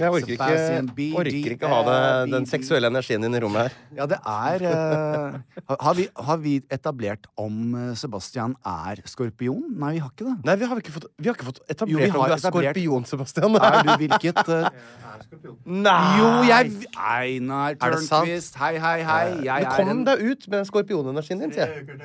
[0.00, 1.98] Jeg orker ikke, orker ikke ha det,
[2.32, 3.76] den seksuelle energien din i rommet her.
[3.98, 9.62] Ja, det er uh, har, vi, har vi etablert om eh, Sebastian er skorpion?
[9.80, 10.36] Nei, vi har ikke det.
[10.48, 12.34] Nei, vi har ikke fått, vi har ikke fått etablert Jo, vi har om du
[12.34, 13.58] er etablert- skorpion, Sebastian.
[13.60, 14.70] Er du hvilket uh,
[15.64, 15.96] Nei!
[16.18, 17.76] Jo, jeg Einar?
[17.80, 18.56] Tørnquist.
[18.60, 19.26] Hei, hei, hei.
[19.46, 22.00] Jeg er kom en deg ut med den skorpionenergien din, sier jeg.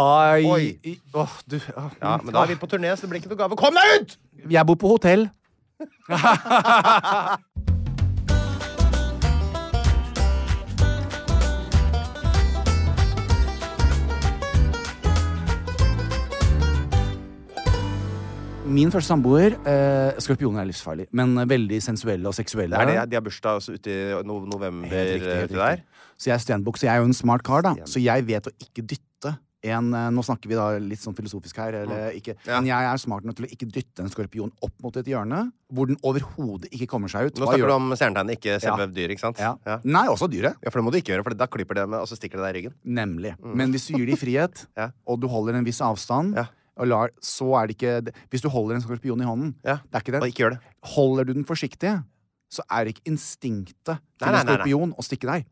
[0.00, 0.96] Ai, Oi.
[1.12, 1.90] Oh, du oh.
[2.00, 3.60] Ja, men da er vi på turné, så det blir ikke noe gave.
[3.60, 4.16] Kom deg ut!
[4.50, 5.28] Jeg bor på hotell.
[18.70, 22.76] Min første samboer eh, Skorpioner er livsfarlig, men eh, veldig sensuelle og seksuelle.
[22.76, 24.86] Det er det, de har bursdag altså ute i no november.
[24.92, 25.80] Helt riktig, helt uti der.
[25.80, 25.86] riktig.
[26.20, 27.72] Så jeg er stenbukk, så jeg er jo en smart kar, da.
[27.88, 29.32] Så jeg vet å ikke dytte
[29.62, 32.34] en eh, Nå snakker vi da litt sånn filosofisk her, eller ikke.
[32.38, 32.46] Mm.
[32.48, 32.60] Ja.
[32.60, 35.52] Men jeg er smart nok til å ikke dytte en skorpion opp mot et hjørne
[35.70, 37.36] hvor den overhodet ikke kommer seg ut.
[37.38, 38.92] Nå snakker du om stjernetegnet, ikke selve Ja.
[38.96, 39.38] dyret, ikke sant?
[39.38, 39.52] ja.
[39.66, 39.78] Ja.
[39.84, 40.56] Nei, også dyret.
[40.64, 42.40] Ja, for det må du ikke gjøre, for da klipper det med, og så stikker
[42.40, 42.74] det deg i ryggen.
[42.84, 43.34] Nemlig.
[43.44, 44.72] Men hvis du gir det i frihet, Mm.
[44.80, 44.90] Ja.
[45.06, 46.34] og du holder en viss avstand,
[46.80, 49.76] lar, så er det ikke Hvis du holder en skorpion i hånden, Ja.
[49.84, 50.60] det er ikke Og ikke gjør det.
[50.96, 52.02] Holder du den forsiktig,
[52.50, 54.56] så er det ikke instinktet til Nei, nei, en nei, nei.
[54.64, 55.44] skorpion å stikke deg.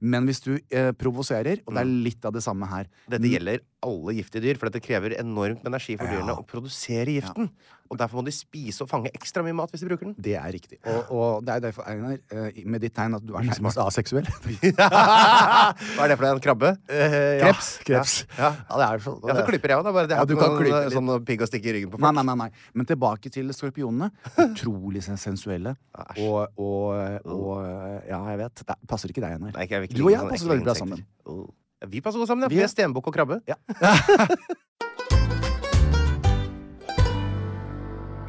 [0.00, 3.62] Men hvis du eh, provoserer, og det er litt av det samme her Dette gjelder
[3.82, 6.16] alle giftige dyr, for dette krever enormt med energi for Ja.
[6.18, 7.50] dyrene å produsere giften.
[7.88, 10.14] Og derfor må de spise og fange ekstra mye mat hvis de bruker den.
[10.20, 10.76] Det er riktig.
[10.84, 14.28] Og, og det er derfor, Einar, eh, med ditt tegn at du er nærmest aseksuell.
[14.78, 16.74] Hva er det for en krabbe?
[16.88, 17.70] Kreps.
[17.88, 18.14] Kreps.
[18.36, 18.50] Ja.
[18.68, 19.18] Ja, det er sånn.
[19.24, 19.88] Ja, så klipper jeg òg.
[19.96, 21.92] Bare det Ja, du ikke kan noen klippe eh, sånn pigg å stikke i ryggen
[21.94, 22.14] på folk.
[22.18, 22.50] nei, nei, nei.
[22.76, 24.10] Men tilbake til skorpionene.
[24.48, 25.76] Utrolig sensuelle.
[26.20, 27.64] Og, og, og
[28.08, 28.64] Ja, jeg vet.
[28.68, 29.56] Det passer ikke deg, Einar.
[29.56, 31.04] Nei, Du og jeg passer veldig bra sammen.
[31.28, 31.46] Oh.
[31.88, 32.52] Vi passer godt sammen, ja.
[32.52, 33.40] Vi er- er stenbukk og krabbe.
[33.48, 33.54] Ja.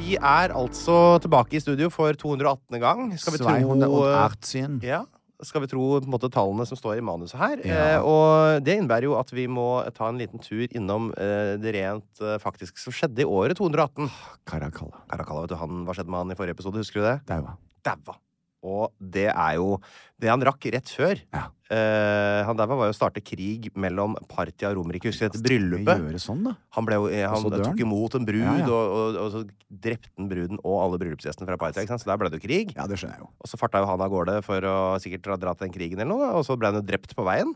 [0.10, 2.80] Vi er altså tilbake i studio for 218.
[2.82, 3.12] gang.
[3.22, 4.80] Skal vi tro 218.
[4.82, 5.04] Ja,
[5.46, 7.62] skal vi tro måte, tallene som står i manuset her.
[7.62, 7.84] Ja.
[8.00, 11.76] Eh, og det innebærer jo at vi må ta en liten tur innom eh, det
[11.78, 14.10] rent eh, faktisk som skjedde i året 218.
[14.50, 15.04] Karakalla.
[15.14, 16.82] Karakalla, vet du, han, hva skjedde med han i forrige episode?
[16.82, 17.16] Husker du det?
[17.30, 17.54] Daua.
[17.86, 18.18] Daua.
[18.66, 19.78] Og det er jo
[20.20, 21.20] det han rakk rett før.
[21.32, 21.48] Ja.
[21.70, 25.12] Uh, han der var jo å starte krig mellom Partia og Romerike.
[25.12, 26.18] Husker du dette bryllupet?
[26.20, 26.42] Sånn.
[26.76, 28.68] Han, ble, eh, han tok imot en brud, Ja, ja.
[28.68, 31.86] Og, og, og så drepte han bruden og alle bryllupsgjestene fra Partia.
[31.88, 32.74] Så der ble det jo krig.
[32.76, 33.32] Ja, det skjønner jeg jo.
[33.38, 36.12] Og så farta jo han av gårde for å sikkert dra, til den krigen eller
[36.12, 37.54] noe, og så ble han jo drept på veien.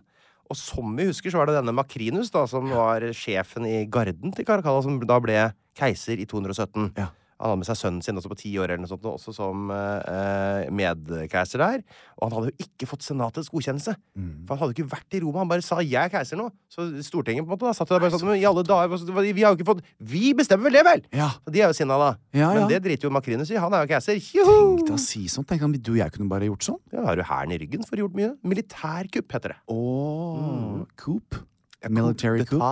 [0.51, 4.35] Og som vi husker, så var det denne Makrinus, da, som var sjefen i garden
[4.35, 5.39] til Caracalla, som da ble
[5.79, 6.91] keiser i 217.
[6.99, 7.09] Ja.
[7.43, 9.67] Han hadde med seg sønnen sin også på ti år eller noe sånt, også som
[9.75, 11.81] eh, medkeiser der.
[12.15, 13.97] Og han hadde jo ikke fått senatets godkjennelse.
[14.15, 14.45] Mm.
[14.47, 15.41] For han hadde jo ikke vært i Roma.
[15.43, 16.47] Han bare sa 'jeg er keiser' nå.
[16.71, 18.87] Så Stortinget på en måte da satt der bare sånn Men i alle dager,
[19.33, 21.01] vi har jo ikke fått Vi bestemmer vel det, vel!
[21.11, 21.29] Ja.
[21.43, 22.15] Så de er jo sinna, da.
[22.31, 22.59] Ja, ja.
[22.63, 23.59] Men det driter jo Makrinus i.
[23.59, 24.15] Han er jo keiser.
[24.15, 25.45] Tenk deg å si sånn.
[25.45, 26.79] Tenk om du og jeg kunne bare gjort sånn.
[26.95, 28.31] Ja, har du hæren i ryggen for å gjort mye?
[28.41, 29.59] Militærkupp, heter det.
[29.67, 31.43] Åh, coup.
[31.89, 32.63] Military coup.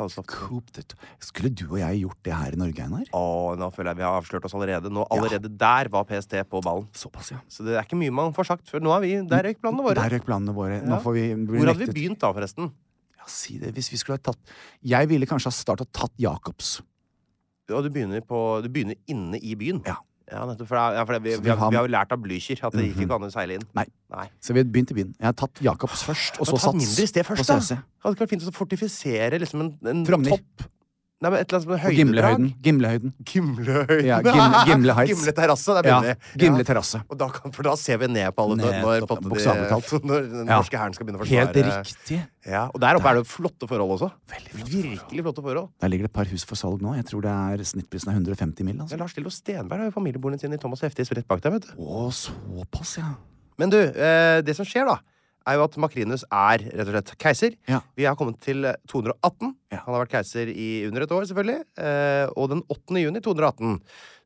[0.00, 0.84] Kalles ofte.
[1.20, 3.06] Skulle du og jeg gjort det her i Norge, Einar?
[3.12, 3.22] Å,
[3.60, 4.92] nå føler jeg vi har avslørt oss allerede.
[4.92, 6.88] Nå Allerede der var PST på ballen.
[6.96, 7.40] Såpass, ja.
[7.52, 8.80] Så det er ikke mye man får sagt før.
[8.80, 10.00] Nå er vi Der røyk planene våre.
[10.00, 10.80] Der planene våre.
[10.80, 11.00] Nå Ja.
[11.04, 12.72] får vi bli Hvor hadde vi begynt da, forresten?
[13.20, 13.74] Ja, si det.
[13.76, 14.38] Hvis vi skulle ha tatt
[14.82, 16.80] Jeg ville kanskje ha starta tatt Jacobs.
[17.68, 19.82] Ja, du begynner, på, du begynner inne i byen.
[19.86, 19.98] Ja.
[20.30, 20.68] Ja, nettopp.
[20.70, 21.70] For, det ja, for det, vi, vi, vi har, Mhm.
[21.70, 23.64] vi har jo lært av Blücher at det gikk ikke an å seile inn.
[23.74, 23.84] Nei.
[24.14, 24.26] Nei.
[24.40, 25.14] Så vi begynte begynt i byen.
[25.18, 26.82] Jeg har tatt Jacobs først, og så har tatt Sats.
[26.84, 27.54] mindre i sted først, da.
[28.04, 30.68] Hadde ikke vært fint å fortifisere liksom en, en topp
[31.20, 32.44] Nei, men et eller annet høydedrag.
[32.64, 33.10] Gimlehøyden.
[33.28, 34.04] Gimlehøyden.
[34.06, 35.10] Ja, Gimle- Gimle Heights.
[35.12, 36.14] Gimle terrasse, der Ja.
[36.40, 36.64] Gimle Ja.
[36.64, 37.02] terrasse.
[37.14, 39.06] Da kan, for da ser vi ned på alle Ned, når, de-
[40.08, 40.56] når den Ja.
[40.56, 42.20] norske hæren skal begynne å forsvare Helt riktig.
[42.46, 44.08] Ja, og der oppe er det flotte forhold også.
[44.32, 45.68] Veldig flotte Virkelig flotte forhold.
[45.78, 46.94] Der ligger det et par hus for salg nå.
[46.96, 48.76] Jeg tror det er snittprisen er 150 mill.
[48.80, 48.98] Ja, Altså.
[48.98, 51.76] Lars Lillo Stenberg har jo familieboligen sin i Thomas Heftis rett bak deg, vet du.
[51.76, 53.12] Å, såpass, ja.
[53.58, 54.96] Men du, eh, det som skjer da,
[55.48, 57.56] er jo at Makrinus er rett og slett keiser.
[57.70, 57.80] Ja.
[57.96, 59.54] Vi har kommet til eh, 218.
[59.72, 59.82] Ja.
[59.86, 61.60] Han har vært keiser i under et år, selvfølgelig.
[61.80, 63.00] Eh, og den 8.
[63.00, 63.78] juni 218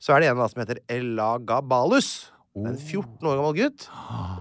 [0.05, 2.31] så er det en som heter Elagabalus.
[2.55, 3.87] Er En 14 år gammel gutt.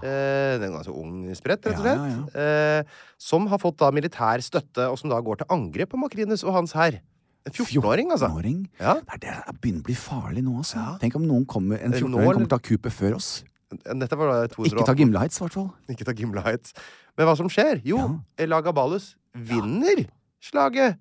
[0.06, 2.04] Eh, den er ganske ung spredt, rett og slett.
[2.36, 2.84] ja, Eh,
[3.18, 6.54] som har fått da militær støtte, og som da går til angrep på Makrinus og
[6.54, 7.00] hans hær.
[7.44, 8.30] En 14-åring, altså.
[8.30, 8.60] 14-åring.
[8.80, 8.94] Ja.
[9.02, 10.78] Det er det begynner å bli farlig nå, altså.
[10.78, 10.94] Ja.
[11.02, 13.44] Tenk om noen kommer, en Eh, 14-åring kommer til å ta kupet før oss.
[13.84, 14.75] Dette var da 218.
[14.75, 15.70] Ikke ta Gimle Heights, i hvert fall.
[15.94, 16.74] Ikke ta Gimle Heights.
[17.18, 17.81] Men hva som skjer?
[17.88, 18.10] Jo, Ja.
[18.46, 20.06] Elagabalus vinner
[20.44, 20.98] slaget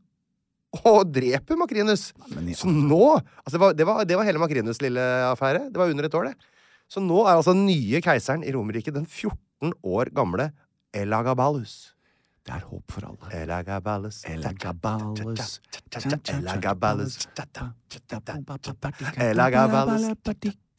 [0.84, 2.12] og dreper Makrinus.
[2.16, 2.42] Ja.
[2.56, 3.02] Så nå
[3.44, 5.66] altså det, var, det, var, det var hele Makrinus' lille affære.
[5.72, 6.36] Det var under et år, det.
[6.88, 10.50] Så nå er altså den nye keiseren i Romerriket den 14 år gamle
[10.96, 11.94] Elagabalus.
[12.42, 13.28] Det er håp for alle.
[13.44, 14.24] Elagabalus.
[14.26, 15.60] Elagabalus.
[15.94, 17.28] Elagabalus.
[19.16, 20.08] Elagabalus.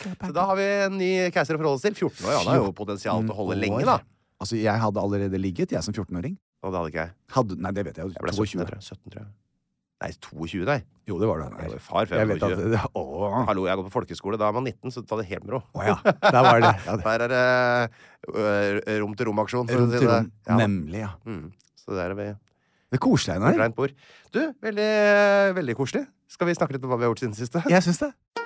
[0.04, 1.96] Så da har vi en ny keiser å forholde oss til.
[1.96, 4.00] 14 år, han har jo potensial til å holde lenge, da.
[4.44, 6.36] Altså, jeg hadde allerede ligget, jeg som 14-åring.
[6.64, 7.16] Og det hadde ikke jeg.
[7.36, 8.16] Hadde, nei, det vet jeg jo.
[8.16, 8.44] Jeg ble 22.
[8.44, 8.86] 17, tror jeg.
[8.90, 9.32] 17, tror jeg.
[10.04, 10.78] Nei, 22, nei.
[11.08, 11.48] Jo, det var det.
[11.64, 13.32] Jeg var far før Jeg jeg vet at det, å.
[13.48, 14.40] Hallo, jeg går på folkeskole.
[14.40, 15.62] Da er man 19, så ta det helt med ro.
[15.76, 15.96] Å ja.
[16.04, 16.74] Der var det.
[16.88, 17.06] Ja, det.
[17.08, 17.44] Der er det
[18.36, 19.72] uh, rom til rom-aksjon.
[19.72, 20.32] Rom si til rom.
[20.48, 20.60] Ja.
[20.60, 21.14] Nemlig, ja.
[21.28, 21.50] Mm.
[21.84, 23.76] Så der er vi Det er koselig, Einar.
[24.32, 24.92] Du, veldig,
[25.60, 26.06] veldig koselig.
[26.32, 27.64] Skal vi snakke litt om hva vi har gjort siden siste?
[27.72, 28.43] Jeg syns det.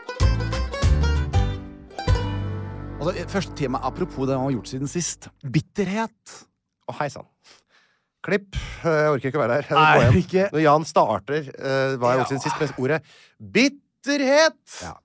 [3.07, 5.29] Altså, første tema, apropos det man har gjort siden sist.
[5.43, 6.35] Bitterhet.
[6.89, 7.27] Å, hei sann.
[8.27, 8.57] Klipp.
[8.83, 9.77] Jeg orker ikke å være her.
[9.77, 10.47] Nei, ikke.
[10.51, 13.01] Når Jan starter uh, hva jeg har gjort siden sist, med ordet
[13.39, 14.95] bitterhet Ja.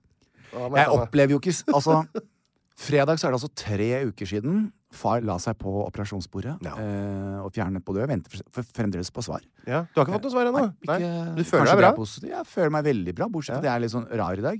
[0.53, 1.99] Jeg Jeg opplever jo ikke Altså,
[2.83, 6.73] fredag så er det altså tre uker siden far la seg på operasjonsbordet Ja.
[6.77, 8.05] eh, og fjernet på død.
[8.11, 9.41] Venter f- f- fremdeles på svar.
[9.65, 9.85] ja.
[9.89, 10.65] Du har ikke fått noe svar ennå?
[11.39, 11.93] Du føler deg bra?
[12.29, 14.59] Jeg føler meg veldig bra, bortsett fra at jeg er litt sånn rar i dag.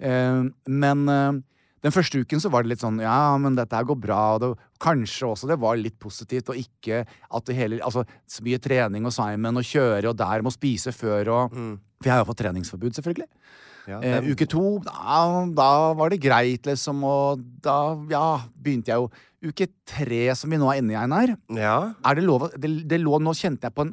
[0.00, 1.42] Eh, men eh,
[1.84, 4.20] den første uken så var det litt sånn Ja, men dette her går bra.
[4.34, 4.50] Og det,
[4.82, 9.04] kanskje også det var litt positivt, og ikke at det hele Altså så mye trening
[9.04, 11.58] og Simon og kjøre, og der må spise før og
[12.00, 13.28] For jeg har jo fått treningsforbud, selvfølgelig.
[13.84, 19.02] Ja, Eh, uke to, da, da var det greit, liksom, og da ja, begynte jeg
[19.02, 19.10] jo
[19.44, 21.92] Uke tre, som vi nå er inne i, Einar, ja.
[22.00, 23.92] er det lov det, det lå, Nå kjente jeg på en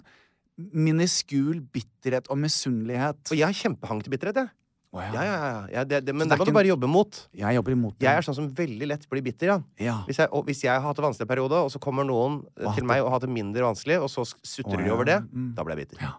[0.71, 3.19] miniskul bitterhet og misunnelighet.
[3.27, 4.51] Og jeg har kjempehang til bitterhet, jeg.
[4.91, 5.59] Å, Ja, ja, ja.
[5.71, 7.19] ja det, det, men det det må du bare jobbe mot.
[7.31, 8.05] Jeg jobber imot det.
[8.09, 9.93] Jeg er sånn som veldig lett blir bitter, ja.
[10.07, 12.67] Hvis jeg, og hvis jeg har hatt en vanskelig periode, og så kommer noen eh,
[12.75, 15.53] til meg og har hatt det mindre vanskelig, og så sutrer de over det, Mm.
[15.55, 16.11] da blir jeg bitter.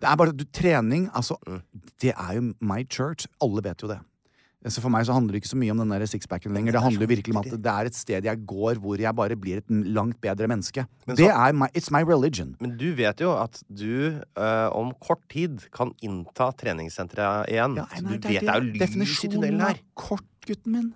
[0.00, 1.62] Det er bare du, trening, altså Mm.
[2.02, 3.28] Det er jo my church.
[3.40, 4.00] Alle vet jo det.
[4.66, 6.72] Så For meg så handler det ikke så mye om den der sixpacken lenger.
[6.72, 9.00] Det det er handler så virkelig om at det er et sted jeg går hvor
[9.00, 10.86] jeg bare blir et langt bedre menneske.
[11.06, 12.54] Men det er my, It's my religion.
[12.60, 17.78] Men du vet jo at du eh, om kort tid kan innta treningssenteret igjen.
[17.78, 19.82] Ja, så nei, du vet det er jo lys i tunnelen her.
[19.94, 20.94] Kort, gutten min.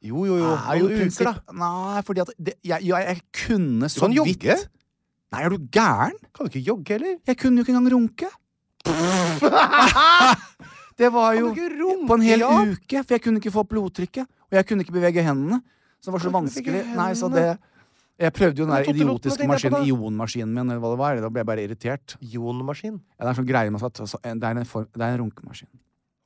[0.00, 0.50] Jo, jo, jo.
[0.56, 1.34] er jo uker, da.
[1.60, 4.60] Nei, fordi at det, jeg, jeg, jeg kunne så kan vidt jogge.
[5.30, 6.16] Nei, er du gæren?
[6.30, 7.18] Kan du ikke jogge heller?
[7.26, 8.30] Jeg kunne jo ikke engang runke.
[11.00, 14.28] det var jo på en hel uke, for jeg kunne ikke få opp blodtrykket.
[14.50, 15.62] Og jeg kunne ikke bevege hendene.
[16.00, 16.84] Så det var så vanskelig.
[16.96, 17.48] Nei, så det
[18.20, 21.20] Jeg prøvde jo den der idiotiske maskinen, ionmaskinen min, eller hva det var.
[21.24, 22.16] Da ble jeg bare irritert.
[22.20, 22.98] Ionmaskin.
[23.16, 25.70] Ja, det er sånn greie man skal Det er en, form, det er en runkemaskin.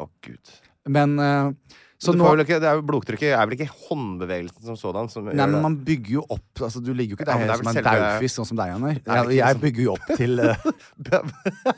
[0.02, 0.54] Å, gud.
[0.90, 4.76] Men uh, Så nå vel ikke, det er jo blodtrykket er vel ikke håndbevegelsen som
[4.76, 7.56] sådan som Nei, men man bygger jo opp altså Du ligger jo ikke der ja,
[7.56, 8.98] som en selve- daufis, sånn som deg, Janner.
[8.98, 9.62] Jeg, jeg liksom.
[9.62, 10.66] bygger jo opp til eh,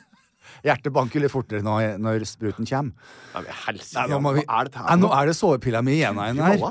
[0.64, 2.92] Hjertet banker litt fortere når, når spruten kommer.
[3.36, 6.18] Nei, nå, må vi, hva er dette Nei, her nå er det sovepilla mi igjen,
[6.20, 6.66] her.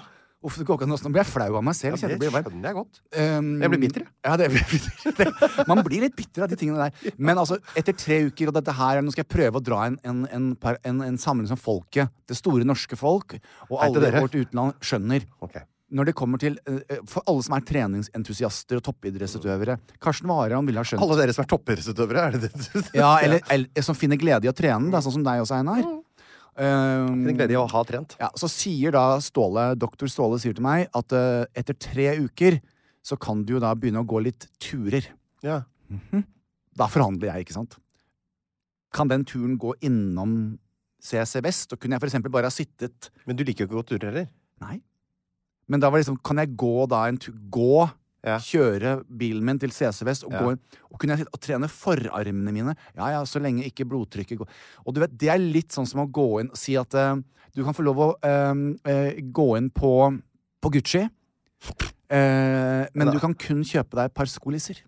[0.46, 1.96] Uff, det går ikke an Nå blir jeg flau av meg selv.
[1.98, 2.46] Ja, jeg det varm.
[2.46, 3.00] skjønner jeg godt.
[3.18, 4.12] Um, Jeg blir bitter, jeg.
[4.27, 5.15] Ja, det blir bitter.
[5.18, 7.13] Det, man blir litt bitter av de tingene der.
[7.18, 9.98] Men altså, etter tre uker, og dette her Nå skal jeg prøve å dra en,
[10.06, 13.39] en, en, en, en samling som folket, det store norske folk,
[13.72, 15.25] og alle vårt utenland skjønner.
[15.42, 15.58] Ok.
[15.96, 20.82] Når det kommer til eh, For alle som er treningsentusiaster og toppidrettsutøvere Karsten Warholm ville
[20.82, 22.66] ha skjønt Alle dere som er toppidrettsutøvere, er det det?
[22.66, 25.60] du Ja, eller, eller som finner glede i å trene, da, sånn som deg også,
[25.60, 25.86] Einar.
[26.56, 28.16] Um, Finner glede i å ha trent.
[28.20, 32.62] ja, så sier da Ståle, doktor Ståle sier til meg at uh, etter tre uker
[33.06, 35.12] så kan du jo da begynne å gå litt turer.
[35.46, 35.62] Ja.
[36.75, 37.75] Da forhandler jeg, ikke sant?
[38.96, 40.56] Kan den turen gå innom
[41.04, 41.75] CC Vest?
[41.75, 43.90] Og kunne jeg for eksempel bare ha sittet Men du liker jo ikke å gå
[43.92, 44.32] turer heller.
[44.64, 44.80] Nei.
[45.68, 47.92] Men da var det liksom, kan jeg gå da en tur Gå,
[48.26, 48.40] Ja.
[48.42, 50.40] kjøre bilen min til CC Vest og Ja.
[50.42, 50.58] gå
[50.92, 52.76] Og kunne jeg og trene forarmene mine?
[52.98, 54.48] Ja ja, så lenge ikke blodtrykket går
[54.86, 57.16] Og du vet, det er litt sånn som å gå inn og Si at uh,
[57.56, 58.56] du kan få lov å uh,
[58.90, 59.92] uh, gå inn på,
[60.62, 61.08] på Gucci.
[62.10, 64.82] Men du kan kun kjøpe deg et par skolisser.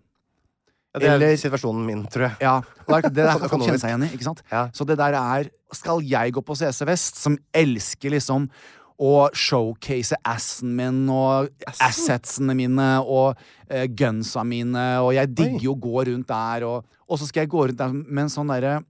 [0.94, 2.36] Ja, det er Eller- situasjonen min, tror jeg.
[2.40, 4.12] Ja, det, det der Sånn kan folk kjenne seg igjen i.
[4.16, 4.42] ikke sant?
[4.50, 4.68] Ja.
[4.72, 8.48] Så det der er Skal jeg gå på CC Vest, som elsker liksom
[8.98, 15.74] å showcase assen min og assetsene mine og uh, gunsa mine, og jeg digger jo
[15.76, 18.50] å gå rundt der, og, og så skal jeg gå rundt der med en sånn
[18.50, 18.80] derre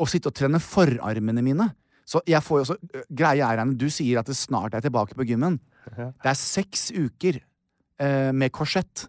[0.00, 1.68] Å sitte og trene forarmene mine.
[2.08, 5.26] Så jeg får jo også Greia er, du sier at det snart er tilbake på
[5.28, 5.60] gymmen.
[5.94, 7.38] Det er seks uker
[8.02, 9.06] uh, med korsett.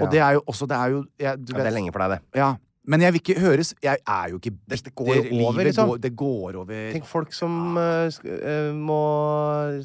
[0.00, 2.02] Og det er jo også Det er jo jeg, du Ja, det er lenge for
[2.02, 2.40] deg, det.
[2.40, 2.48] ja,
[2.86, 4.82] men jeg vil ikke høres Jeg er jo ikke bitter.
[4.86, 5.88] Det går over, Livet liksom.
[5.90, 6.92] går, det går over.
[6.94, 8.98] Tenk folk som eh, må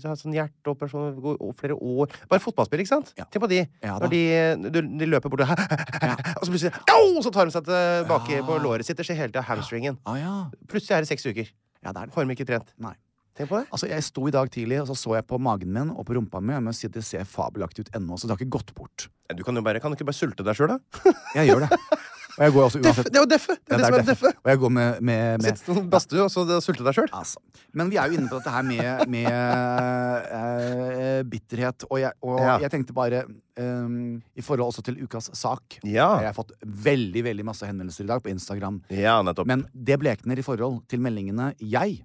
[0.05, 3.13] ha sånn hjerteoperasjon over flere år Bare fotballspill, ikke sant?
[3.17, 3.25] Ja.
[3.25, 3.61] Tenk på de.
[3.83, 3.97] Ja.
[4.01, 4.21] Når de,
[4.69, 5.51] de, de løper bort og
[6.39, 7.21] Og så plutselig Au!
[7.25, 8.45] Så tar de seg tilbake Ja.
[8.47, 8.97] på låret sitt.
[9.01, 9.43] Det skjer hele tida.
[9.49, 9.97] Hamstringen.
[10.05, 10.35] Ah, ja.
[10.71, 11.49] Plutselig er det seks uker.
[11.83, 12.13] ja, det er det.
[12.27, 12.69] De ikke trent.
[12.81, 12.93] Nei.
[13.37, 13.67] Tenk på det.
[13.71, 16.13] Altså, Jeg sto i dag tidlig, og så så jeg på magen min og på
[16.17, 16.53] rumpa mi.
[16.61, 19.07] Må si det ser fabelaktig ut ennå, så det har ikke gått bort.
[19.29, 21.13] Ja, Du kan jo bare, kan du ikke bare sulte deg sjøl, da?
[21.39, 21.79] Jeg gjør det.
[22.41, 23.53] Og jeg går også uansett Det er jo deffe!
[23.61, 24.29] Det er det som er deffe.
[24.41, 27.11] Og jeg går med, med, med Sitte som badstue og så sulte deg sjøl.
[27.13, 27.41] Altså.
[27.77, 31.85] Men vi er jo inne på dette her med, med uh, bitterhet.
[31.91, 32.57] Og, jeg, og Ja.
[32.65, 33.23] jeg tenkte bare
[33.61, 36.05] Um, I forhold også til ukas sak Ja.
[36.23, 38.77] Jeg har fått veldig veldig masse henvendelser i dag på Instagram.
[38.89, 39.17] Ja.
[39.45, 41.99] Men det blekner i forhold til meldingene jeg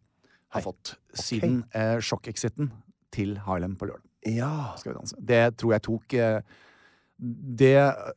[0.51, 0.65] har Hei.
[0.67, 2.73] fått siden uh, sjokkexiten
[3.15, 4.05] til Harlem på lørdag.
[4.27, 4.75] ja.
[4.77, 5.17] Skal vi danse.
[5.23, 6.41] Det tror jeg tok eh,
[7.19, 7.71] det,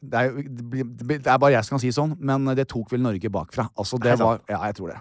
[0.04, 3.30] det, er, det, er bare jeg som kan si sånn, men det tok vel Norge
[3.32, 3.70] bakfra.
[3.80, 5.00] Altså, det var, ja, jeg tror det.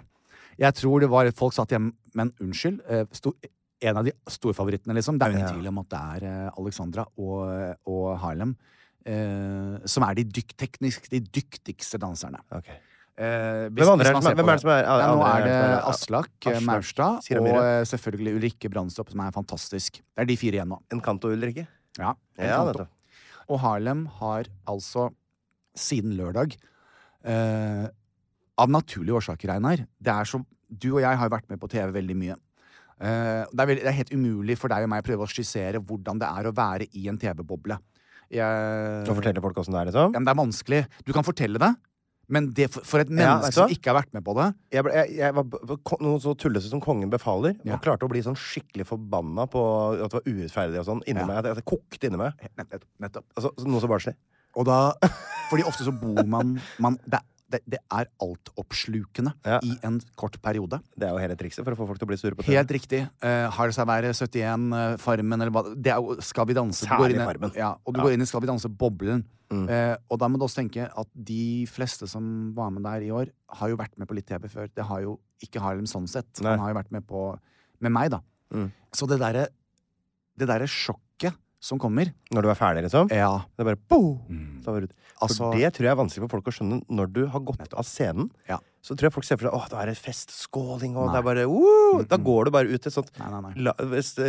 [0.59, 2.81] Jeg tror det var Folk satt hjemme Men unnskyld.
[2.89, 3.31] eh, sto,
[3.81, 5.17] en av de storfavorittene, liksom.
[5.19, 8.55] Det er jo ingen tvil om at det er eh, Alexandra og, og Harlem
[9.07, 12.41] eh, som er de, dykt, teknisk de dyktigste danserne.
[12.51, 12.67] Ok.
[13.19, 15.55] Eh, hvis- Hvem andre hvem, hvem er det som er- ja, Nå er det
[15.91, 19.99] Aslak eh, Aslak Maurstad og selvfølgelig Ulrikke Brandstopp, som er fantastisk.
[20.15, 20.79] Det er de fire igjen nå.
[20.91, 21.67] Encanto Ulrikke?
[21.97, 22.79] Ja, Ja, Encanto.
[22.79, 22.87] nettopp.
[23.49, 25.09] Og Harlem har altså
[25.79, 26.55] siden lørdag
[27.25, 27.87] eh,
[28.59, 29.85] Av naturlige årsaker, Einar.
[30.03, 32.35] Det er så, du og jeg har vært med på TV veldig mye.
[32.99, 35.31] Eh, det, er veldig, det er helt umulig for deg og meg å prøve å
[35.31, 37.77] skissere hvordan det er å være i en TV-boble.
[38.29, 40.11] Jeg- fortelle folk åssen det er, liksom?
[40.11, 40.81] Ja, men det er vanskelig.
[41.07, 41.71] Du kan fortelle det,
[42.29, 44.83] men det, for, for et menneske ja, som ikke har vært med på det Jeg,
[44.85, 45.45] ble, jeg, jeg var
[46.05, 47.75] noe så tullete som Kongen befaler, Ja.
[47.75, 49.63] og klarte å bli sånn skikkelig forbanna på
[49.97, 51.27] at det var urettferdig og sånn inni Ja.
[51.29, 51.39] meg.
[51.41, 52.37] At det, at det kokte inni meg.
[52.59, 52.85] Nettopp.
[53.01, 53.25] nettopp.
[53.35, 54.15] Altså, noe så barnslig.
[54.57, 54.79] Og da
[55.49, 59.59] Fordi ofte så bor man, man det, det, det er altoppslukende Ja.
[59.65, 60.79] i en kort periode.
[60.97, 62.55] Det er jo hele trikset for å få folk til å bli sure på TV.
[62.55, 63.01] Helt riktig.
[63.23, 66.53] Uh, har det seg være 71, uh, Farmen eller hva Det er jo Skal vi
[66.57, 66.85] danse.
[66.85, 67.55] Særlig går inn Farmen.
[67.57, 68.05] Ja, og du Ja.
[68.05, 69.23] går inn i Skal vi danse-boblen.
[69.49, 69.65] Mm.
[69.65, 73.09] Uh, og da må du også tenke at de fleste som var med der i
[73.09, 74.69] år, har jo vært med på litt TV før.
[74.73, 76.29] Det har jo ikke Harlem sånn sett.
[76.41, 76.51] Nei.
[76.51, 77.39] Han har jo vært med på
[77.81, 78.19] Med meg, da.
[78.53, 78.71] Mm.
[78.93, 79.47] Så det derre
[80.37, 81.01] Det derre sjokket
[81.59, 83.11] som kommer Når du er ferdig, liksom.
[83.11, 83.43] Ja.
[83.55, 84.19] Det er bare bo!
[84.63, 84.93] Så det ut.
[85.19, 87.73] For Altså- det tror jeg er vanskelig for folk å skjønne når du har gått
[87.73, 88.29] av scenen.
[88.47, 88.59] Ja.
[88.79, 91.11] Så tror jeg folk ser for seg åh, da er det fest, skåling, og Nei.
[91.11, 93.73] det er bare uh, Da går du bare ut til et sånt Nei, nei, la,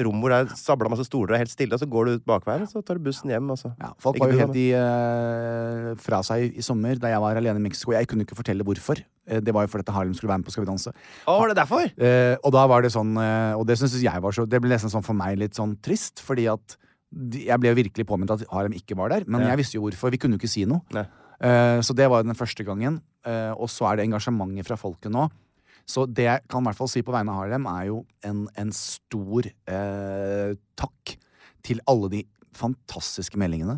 [0.02, 2.16] rom hvor det er sabla masse stoler og er helt stille, og så går du
[2.18, 3.46] ut bakveien, og så tar du bussen hjem.
[3.54, 3.70] Og så.
[3.78, 7.62] Ja, folk var jo helt i, uh, fra seg i sommer da jeg var alene
[7.62, 7.94] i Mexico.
[7.94, 8.99] Jeg kunne ikke fortelle hvorfor.
[9.30, 10.90] Eh, det var jo fordi Harlem skulle være med på Skal vi danse.
[11.30, 11.87] Å, var det derfor?
[11.94, 13.14] Uh, og da var det sånn
[13.54, 16.18] Og det syns jeg var så Det ble nesten sånn for meg litt sånn trist,
[16.26, 16.75] fordi at
[17.11, 19.25] jeg ble jo virkelig påminnet at Harlem ikke var der.
[19.26, 19.49] Men Ja.
[19.50, 20.11] jeg visste jo hvorfor.
[20.11, 20.81] Vi kunne jo ikke si noe.
[21.40, 23.00] Eh, så det var den første gangen.
[23.26, 25.29] Eh, og så er det engasjementet fra folket nå.
[25.87, 28.47] Så det jeg kan i hvert fall si på vegne av Harlem, er jo en,
[28.57, 31.17] en stor eh, takk
[31.64, 32.25] til alle de
[32.57, 33.76] fantastiske meldingene.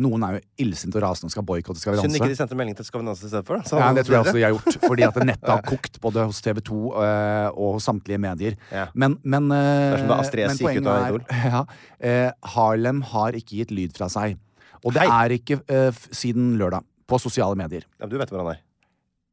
[0.00, 2.56] Noen er jo illsinte og rasende og skal boikotte Skal vi Synd ikke de sendte
[2.58, 3.58] melding til Skal vi danse i stedet for.
[3.62, 3.78] da.
[3.82, 4.78] Ja, det tror jeg også de har gjort.
[4.86, 8.54] Fordi at nettet har kokt både hos TV 2 øh, og hos samtlige medier.
[8.72, 8.86] Ja.
[8.94, 11.64] Men, men, øh, Det er som da Astrid S men gikk ut av er- Ja,
[12.02, 14.36] øh, Harlem har ikke gitt lyd fra seg.
[14.84, 15.10] Og det Hei.
[15.24, 16.82] er ikke eh, siden lørdag.
[17.08, 17.86] På sosiale medier.
[18.00, 18.58] Ja, du vet hvor han er.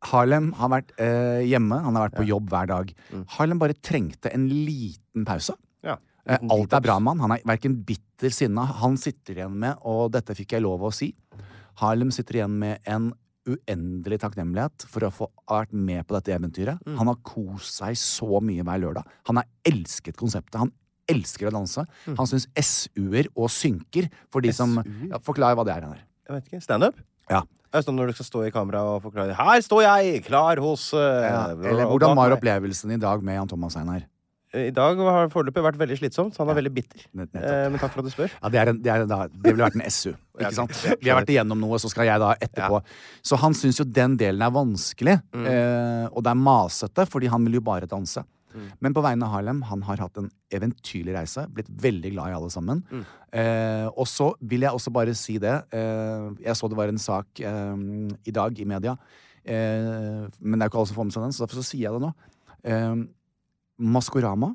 [0.05, 2.91] Harlem har vært øh, hjemme, han har vært på jobb hver dag.
[3.11, 3.23] Mm.
[3.35, 5.55] Harlem bare trengte en liten pause.
[6.25, 7.25] Eh, alt er bra med han.
[7.25, 8.65] Han er verken bitter sinna.
[8.81, 11.13] Han sitter igjen med, og dette fikk jeg lov å si,
[11.81, 13.11] Harlem sitter igjen med en
[13.45, 16.79] uendelig takknemlighet for å få vært med på dette eventyret.
[16.87, 16.95] Mm.
[17.01, 19.11] Han har kost seg så mye hver lørdag.
[19.29, 20.57] Han har elsket konseptet.
[20.63, 20.71] Han
[21.11, 21.83] elsker å danse.
[22.07, 22.15] Mm.
[22.17, 25.85] Han syns SU-er og synker, for de som ja, Forklar hva det er.
[25.91, 26.01] Her.
[26.25, 26.63] Jeg vet ikke.
[26.65, 26.97] Standup?
[27.29, 27.43] Ja.
[27.75, 30.99] Sånn når du skal stå i kamera og forklare 'Her står jeg, klar hos uh,
[31.27, 31.41] Ja.
[31.51, 34.05] Eller hvordan var opplevelsen i dag med Jan Thomas Einar?
[34.55, 36.37] I dag har foreløpig vært veldig slitsomt.
[36.41, 37.03] Han er veldig bitter.
[37.15, 38.31] Eh, men takk for at du spør.
[38.41, 40.13] Ja, det, er en, det, er, da, det ville vært en SU.
[40.39, 40.75] Ikke sant?
[41.01, 42.79] Vi har vært igjennom noe, så skal jeg da etterpå.
[43.25, 45.45] Så han syns jo den delen er vanskelig, Mm.
[45.51, 48.23] eh, og det er masete, fordi han vil jo bare danse.
[48.55, 48.67] Mm.
[48.85, 52.35] Men på vegne av Harlem, han har hatt en eventyrlig reise, blitt veldig glad i
[52.37, 52.85] alle sammen.
[52.87, 53.01] Mm.
[53.35, 55.57] Eh, og så vil jeg også bare si det.
[55.75, 57.75] Eh, jeg så det var en sak eh,
[58.23, 58.95] i dag i media,
[59.43, 61.67] eh, men det er jo ikke alle som får med seg den, så derfor så
[61.73, 62.13] sier jeg det nå.
[63.77, 64.53] Maskorama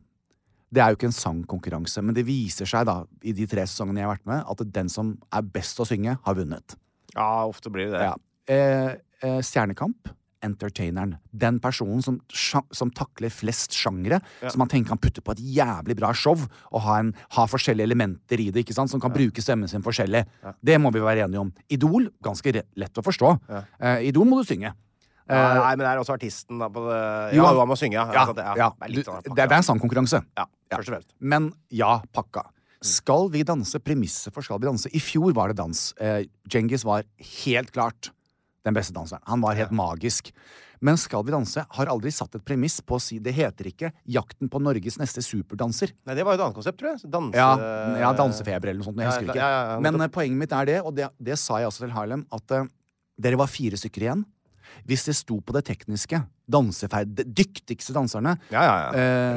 [0.71, 4.03] det er jo ikke en sangkonkurranse, men det viser seg da, i de tre sesongene
[4.03, 6.77] jeg har vært med, at den som er best å synge, har vunnet.
[7.17, 8.05] Ja, ofte blir det.
[8.07, 8.15] Ja.
[8.51, 8.93] Eh,
[9.27, 10.13] eh, Stjernekamp,
[10.47, 11.17] entertaineren.
[11.37, 15.99] Den personen som, som takler flest sjangre, som man tenker kan putte på et jævlig
[15.99, 16.39] bra show,
[16.71, 18.95] og ha, en, ha forskjellige elementer i det, ikke sant?
[18.95, 20.23] som kan bruke stemmen sin forskjellig.
[20.63, 21.51] Det må vi være enige om.
[21.69, 23.35] Idol, ganske lett å forstå.
[23.59, 24.73] Eh, Idol må du synge.
[25.31, 27.77] Ja, nei, men det er også artisten da på det Eh, Ja, jo, han må
[27.79, 28.07] synge, ja.
[28.13, 28.25] Ja,
[28.57, 30.25] ja, Det er sånn det, det en sangkonkurranse.
[30.37, 31.13] Ja, først og fremst.
[31.21, 32.49] Men ja, pakka.
[32.83, 33.79] Skal vi danse?
[33.85, 34.89] Premisset for Skal vi danse?
[34.93, 35.95] I fjor var det dans.
[36.01, 37.05] Eh, Djengis var
[37.45, 38.11] helt klart
[38.65, 39.23] den beste danseren.
[39.29, 40.33] Han var helt magisk.
[40.81, 43.93] Men Skal vi danse har aldri satt et premiss på å si Det heter ikke
[44.09, 45.93] 'Jakten på Norges neste superdanser'.
[46.07, 47.11] Nei, det var jo et annet konsept, tror jeg.
[47.11, 47.37] Danse...
[47.37, 47.51] Ja,
[48.01, 48.97] ja dansefeber eller noe sånt.
[48.97, 49.81] Jeg husker ikke.
[49.85, 52.57] Men eh, poenget mitt er det, og det, det sa jeg også til Harlem, at
[52.57, 52.65] uh,
[53.21, 54.25] dere var fire stykker igjen.
[54.87, 58.91] Hvis det sto på det tekniske, danseferd, de dyktigste danserne, Ja, ja, ja.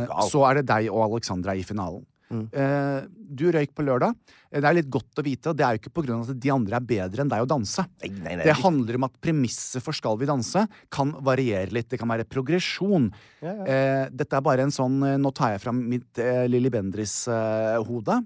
[0.07, 2.05] eh, så er det deg og Alexandra i finalen.
[2.33, 4.15] Eh, du røyk på lørdag.
[4.51, 6.49] Eh, Det er litt godt å vite, og det er jo ikke av at de
[6.49, 7.85] andre er bedre enn deg å danse.
[8.01, 11.89] Nei, nei, nei, Det handler om at premisset for Skal vi danse kan variere litt.
[11.89, 13.11] Det kan være progresjon.
[13.43, 18.25] Eh, dette er bare en sånn eh, Nå tar jeg fram mitt eh, Lilly Bendriss-hode,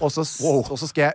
[0.00, 0.10] og,
[0.42, 0.60] Wow.
[0.70, 1.14] og så skal jeg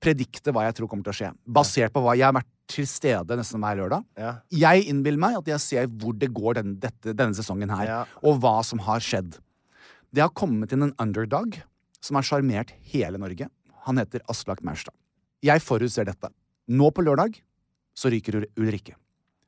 [0.00, 1.30] predikte hva jeg tror kommer til å skje.
[1.46, 4.04] Basert på hva jeg har vært til stede nesten hver lørdag.
[4.16, 4.32] Ja.
[4.50, 8.04] Jeg innbiller meg at jeg ser hvor det går den, dette, denne sesongen her, Ja.
[8.22, 9.38] og hva som har skjedd.
[10.12, 11.60] Det har kommet inn en underdog
[12.00, 13.48] som har sjarmert hele Norge.
[13.86, 14.94] Han heter Aslak Maurstad.
[15.42, 16.28] Jeg forutser dette.
[16.68, 17.40] Nå på lørdag
[17.96, 18.94] så ryker Ul- Ulrikke.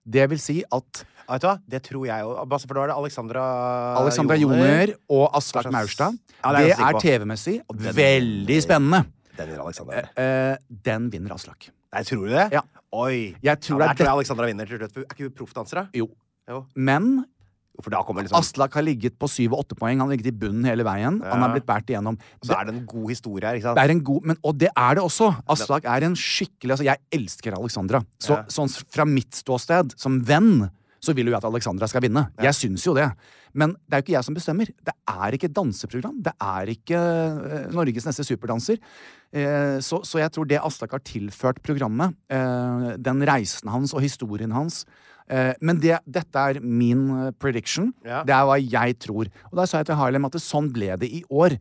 [0.04, 1.58] Det vil si at Vet du hva?
[1.70, 2.60] Det tror jeg òg.
[2.66, 3.42] For da er det Alexandra
[4.02, 6.98] Alexandra Joner og Aslak Maurstad Ja, det er Det er.
[7.00, 9.06] TV-messig veldig spennende.
[9.36, 10.02] Den vinner Alexandra.
[10.16, 11.70] Eh, den vinner Aslak.
[11.92, 12.46] Nei, tror du det?
[12.54, 12.62] Ja.
[12.92, 13.34] Oi.
[13.44, 14.96] Jeg tror ja, der tror er jeg Alexandra vinner til slutt.
[15.02, 15.86] Er ikke hun proffdansere?
[15.96, 16.08] Jo.
[16.48, 16.64] Jo.
[16.76, 17.24] Men
[17.80, 19.96] For da liksom Aslak har ligget på syv og åtte poeng.
[19.96, 21.22] Han har ligget i bunnen hele veien.
[21.24, 22.18] Han har blitt båret igjennom.
[22.44, 23.78] Så er det en god historie her, ikke sant?
[23.80, 25.30] Det er en god, men, og det er det også.
[25.50, 28.02] Aslak er en skikkelig altså Jeg elsker Alexandra.
[28.20, 28.44] Så, Ja.
[28.52, 30.68] sånn fra mitt ståsted, som venn,
[31.02, 32.28] så vil jo jeg at Alexandra skal vinne.
[32.42, 33.08] Jeg syns jo det.
[33.58, 34.70] Men det er jo ikke jeg som bestemmer.
[34.70, 36.20] Det er ikke et danseprogram.
[36.24, 38.78] Det er ikke eh, Norges neste superdanser.
[39.34, 44.04] Eh, så, så jeg tror det Aslak har tilført programmet, eh, den reisen hans og
[44.04, 44.84] historien hans
[45.62, 47.92] Men det, dette er min prediction.
[48.04, 48.18] Ja.
[48.26, 49.30] Det er hva jeg tror.
[49.48, 51.54] Og da sa jeg til Harlem at det, sånn ble det i år.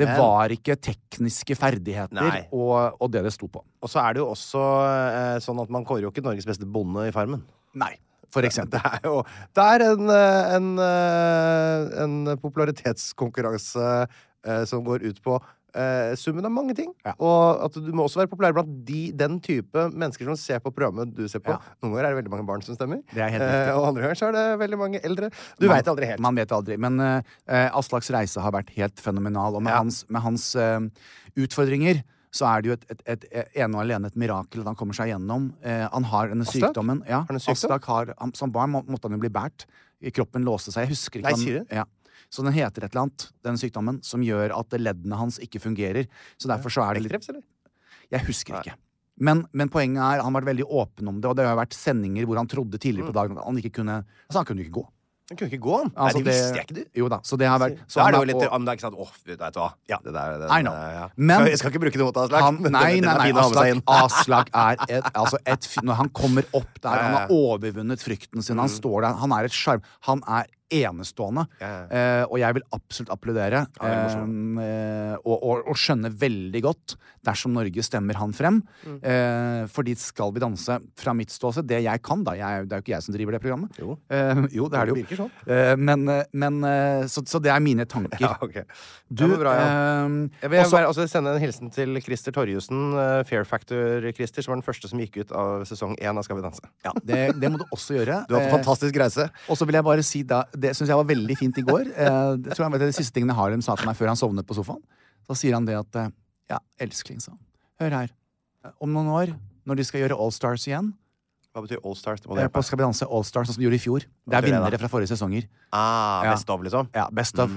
[0.00, 3.60] Det Men- var ikke tekniske ferdigheter og, og det det sto på.
[3.82, 6.64] Og så er det jo også eh, sånn at man kårer jo ikke Norges beste
[6.64, 7.42] bonde i Farmen.
[7.74, 7.92] Nei,
[8.32, 8.80] for eksempel.
[8.84, 9.22] Det er jo
[9.54, 13.86] Det er en, eh, en, eh, en popularitetskonkurranse
[14.46, 15.34] eh, som går ut på
[15.74, 16.92] eh, summen av mange ting.
[17.06, 17.12] Ja.
[17.18, 20.72] Og at du må også være populær blant de, den type mennesker som ser på
[20.74, 21.54] programmet du ser på.
[21.54, 21.74] Ja.
[21.82, 23.02] Noen ganger er det veldig mange barn som stemmer.
[23.14, 23.36] Er.
[23.38, 25.30] Eh, og andre ganger så er det veldig mange eldre.
[25.60, 26.22] Du veit aldri helt.
[26.24, 26.78] Man vet aldri.
[26.80, 26.98] Men
[27.46, 29.58] Aslaks reise har vært helt fenomenal.
[29.58, 29.82] Og med Ja.
[29.82, 30.54] hans, med hans
[31.38, 34.66] utfordringer så er det jo et, et, et, et, ene og alene et mirakel at
[34.70, 35.48] han kommer seg gjennom.
[35.66, 36.70] Eh, han har denne Aslak?
[36.70, 37.00] sykdommen.
[37.08, 37.80] Ja, Har sykdom?
[37.86, 39.66] Har, han, som barn må, måtte han jo bli båret.
[40.14, 40.86] Kroppen låste seg.
[40.86, 41.84] Jeg husker ikke Nei, sier han- Ja.
[42.30, 46.06] Så den heter et eller annet, den sykdommen, som gjør at leddene hans ikke fungerer.
[46.38, 47.42] Så derfor så er det litt eller?
[48.12, 48.74] Jeg husker ikke.
[49.18, 51.74] Men, men poenget er, han har vært veldig åpen om det, og det har vært
[51.74, 53.12] sendinger hvor han trodde tidligere Mm.
[53.12, 54.86] på dagen at han ikke kunne Altså, han kunne ikke gå.
[55.30, 55.90] Den kunne ikke gå, han.
[55.94, 56.84] Altså, Nei, det visste jeg ikke, du.
[57.00, 58.72] Jo da, så det har vært Så han er det jo litt og- om det
[58.72, 59.68] er ikke sant Åh, vet du hva.
[59.88, 61.08] Ja, det der, det, eh, Ja.
[61.16, 62.42] Men- jeg skal ikke bruke det mot Aslak.
[62.42, 63.82] han, nei, nei, nei, nei, Aslak.
[63.86, 68.58] Aslak er et, altså et Når han kommer opp der, han har overvunnet frykten sin,
[68.58, 71.46] han står der, han er et sjarm Han er enestående.
[71.60, 73.64] Eh, og jeg vil absolutt applaudere.
[73.80, 76.94] Eh, og, og, og skjønne veldig godt,
[77.26, 78.60] dersom Norge stemmer han frem.
[78.86, 78.98] Mm.
[79.02, 82.80] Eh, fordi Skal vi danse, fra mitt ståsted, det jeg kan, da jeg, Det er
[82.80, 83.80] jo ikke jeg som driver det programmet.
[83.80, 83.96] Jo.
[84.10, 85.04] Eh, jo, det er det jo.
[85.10, 85.32] Det sånn.
[85.50, 86.60] Eh, men men
[87.10, 88.20] så, så det er mine tanker.
[88.22, 88.64] Ja, okay.
[89.10, 89.66] Du, ja, men bra, ja.
[90.44, 92.92] Jeg vil også- bare også sende en hilsen til Christer Torjussen,
[93.28, 96.44] Fair Factor-Christer, som var den første som gikk ut av sesong én av Skal vi
[96.44, 96.62] danse.
[96.84, 98.20] ja, det, det må du også gjøre.
[98.30, 99.26] Du har hatt en fantastisk reise.
[99.50, 101.88] Og så vil jeg bare si da, Det syns jeg var veldig fint i går.
[101.90, 104.46] Eh, det tror jeg vet det siste tingene Harlem sa til meg før han sovnet
[104.48, 104.82] på sofaen.
[105.26, 106.10] Så sier han det at eh,
[106.52, 107.40] Ja, elskling, sa han.
[107.80, 108.10] Hør her.
[108.82, 109.32] Om noen år,
[109.64, 110.90] når de skal gjøre Allstars igjen
[111.54, 112.20] Hva betyr Allstars?
[112.26, 114.46] eh, på Skal vi danse Allstars, sånn som de gjorde i fjor Det er da?
[114.50, 115.46] vinnere fra forrige sesonger.
[115.72, 116.90] Ah, Best of, liksom?
[116.94, 117.50] Ja, Best of.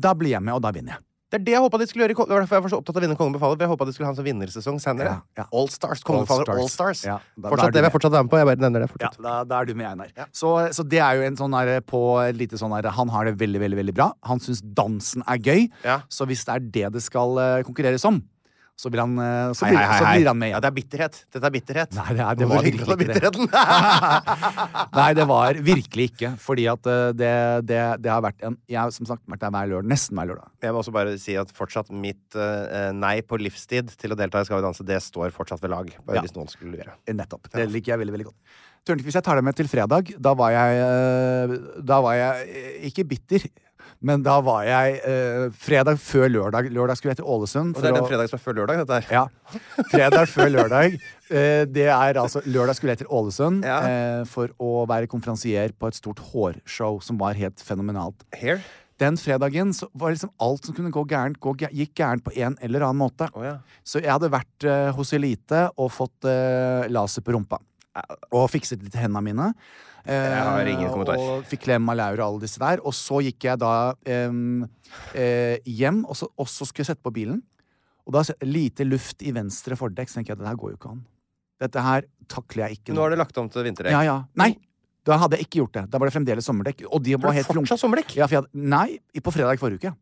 [0.00, 1.04] Da blir jeg med, og da vinner jeg.
[1.30, 2.14] Det er det jeg håpa de skulle gjøre.
[2.26, 3.60] Det var derfor jeg var så opptatt av å vinne Kongen befaler.
[3.62, 5.12] Jeg håpa de skulle ha en sånn vinnersesong senere.
[5.12, 5.44] Ja, ja.
[5.54, 6.02] Allstars.
[6.02, 7.04] Kongen befaler Allstars.
[7.06, 8.40] Ja, da- Fortsatt, da det vil jeg fortsatt være med på.
[8.40, 8.88] Jeg bare nevner det.
[8.90, 9.22] Ja, fortsatt.
[9.22, 10.10] da, da er du med, Einar.
[10.34, 12.00] Så, så det er jo en sånn her på
[12.34, 14.10] lite sånn her Han har det veldig, veldig veldig bra.
[14.26, 15.68] Han syns dansen er gøy.
[15.86, 16.00] Ja.
[16.10, 18.18] Så hvis det er det det skal eh, konkurreres om,
[18.80, 20.76] så, blir han, eh, så, blir, hei, hei, så blir han med Ja, det er
[20.76, 21.16] bitterhet.
[21.34, 21.96] Dette er bitterhet.
[21.98, 23.48] Nei, det, er, det var virkelig ikke det.
[25.00, 26.30] Nei, det var virkelig ikke.
[26.40, 27.32] Fordi at eh, det,
[27.68, 29.90] det, det har vært en Jeg har som sagt vært der hver lørdag.
[29.92, 30.48] Nesten hver lørdag.
[30.64, 34.40] Jeg må også bare si at fortsatt mitt uh, nei på livstid til å delta
[34.40, 35.92] i Skal vi danse, det står fortsatt ved lag.
[36.06, 36.24] Bare Ja.
[36.24, 36.96] hvis noen skulle lure.
[37.10, 37.52] Nettopp.
[37.52, 38.60] Det liker jeg veldig, veldig godt.
[38.88, 43.04] Tørnquist, hvis jeg tar deg med til fredag, da var jeg Da var jeg ikke
[43.12, 43.44] bitter.
[44.00, 46.70] Men da var jeg eh, fredag før lørdag.
[46.72, 47.74] Lørdag skulle jeg til Ålesund.
[47.76, 49.10] Og det er den fredagen som er før lørdag, dette her.
[49.12, 49.60] Ja.
[49.92, 50.94] Fredag før lørdag.
[51.28, 53.76] Eh, det er altså Lørdag skulle jeg til Ålesund Ja.
[53.84, 58.24] eh, for å være konferansier på et stort hårshow som var helt fenomenalt.
[58.40, 58.64] Hair?
[59.00, 62.56] Den fredagen så var liksom alt som kunne gå gærent, gå, gikk gærent på en
[62.60, 63.28] eller annen måte.
[63.32, 63.58] Oh, ja.
[63.84, 67.60] Så jeg hadde vært eh, hos Elite og fått eh, laser på rumpa.
[68.36, 69.46] Og fikset litt hendene mine.
[70.04, 71.18] Eh, Jeg har ingen kommentar.
[71.18, 72.82] Og fikk klem av Laura og alle disse der.
[72.86, 73.72] Og så gikk jeg da
[74.06, 77.42] eh, hjem, og så, og så skulle jeg sette på bilen.
[78.06, 80.78] Og da lite luft i venstre fordekk, så tenker jeg at det her går jo
[80.80, 81.02] ikke an.
[81.60, 83.92] Dette her takler jeg ikke Nå har det lagt om til vinterdekk.
[83.92, 84.16] Ja, ja.
[84.40, 84.54] Nei,
[85.04, 85.82] da hadde jeg ikke gjort det.
[85.92, 86.86] Da var det fremdeles sommerdekk.
[86.88, 87.68] Og de var helt flunke.
[88.16, 88.86] Ja, jeg nei,
[89.20, 89.92] på fredag forrige uke.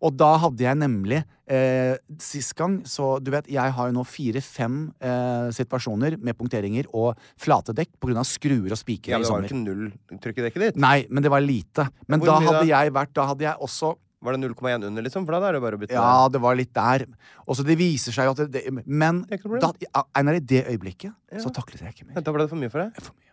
[0.00, 1.18] Og da hadde jeg nemlig
[1.50, 6.88] eh, Sist gang, så du vet, jeg har jo nå fire-fem eh, situasjoner med punkteringer
[6.96, 8.24] og flate dekk pga.
[8.24, 9.90] skruer og spikere Ja, i det var ikke null
[10.22, 10.78] trykk i dekket ditt.
[10.80, 11.88] Nei, men det var lite.
[12.08, 15.24] Men da hadde jeg vært Da hadde jeg også Var det 0,1 under, liksom?
[15.24, 15.96] For da er det bare å bytte.
[15.96, 17.06] Ja, det var litt der.
[17.46, 20.44] Og så det viser seg jo at det, det Men Det da, ja, Einar, i
[20.44, 21.40] det øyeblikket Ja.
[21.40, 22.20] så taklet jeg ikke mer.
[22.20, 23.00] Da ble det for mye for deg?
[23.00, 23.29] For mye.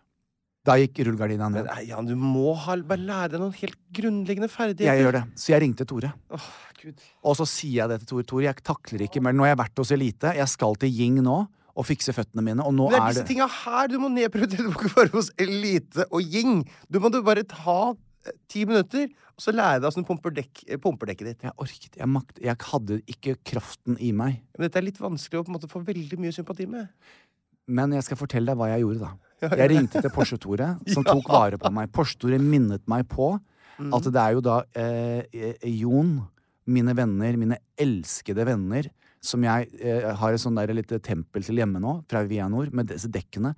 [0.67, 1.67] Da gikk rullegardina ned.
[1.69, 4.89] nei, Jan, du må ha, bare lære deg noen helt grunnleggende ferdigheter.
[4.89, 5.21] Jeg gjør det.
[5.39, 6.10] Så jeg ringte Tore.
[6.36, 6.47] Åh,
[6.82, 7.06] Gud.
[7.23, 8.25] Og så sier jeg det til Tore.
[8.27, 9.36] Tore, jeg takler ikke mer.
[9.38, 10.34] Nå har jeg vært hos Elite.
[10.36, 11.38] Jeg skal til Ying nå
[11.77, 12.65] og fikse føttene mine.
[12.65, 14.65] Og nå det er er disse det tinga her du må nedprioritere.
[14.65, 16.65] Du må ikke være hos Elite og Ying.
[16.91, 20.34] Du må du bare ta eh, ti minutter, og så lære deg åssen du pumper,
[20.36, 21.45] dekk, eh, pumper dekket ditt.
[21.47, 22.41] Jeg orket Jeg makt...
[22.43, 24.41] Jeg hadde ikke kraften i meg.
[24.58, 26.89] Men dette er litt vanskelig å på en måte få veldig mye sympati med.
[27.67, 29.26] Men jeg skal fortelle deg hva jeg gjorde, da.
[29.41, 31.91] Jeg ringte til Porsche-Tore, som tok vare på meg.
[31.93, 33.36] Porsche-Tore minnet meg på
[33.78, 36.15] at det er jo da eh, eh, Jon,
[36.67, 38.89] mine venner, mine elskede venner,
[39.23, 42.89] som jeg eh, har et sånn der lite tempel til hjemme nå, fra Vianor, med
[42.91, 43.54] disse dekkene.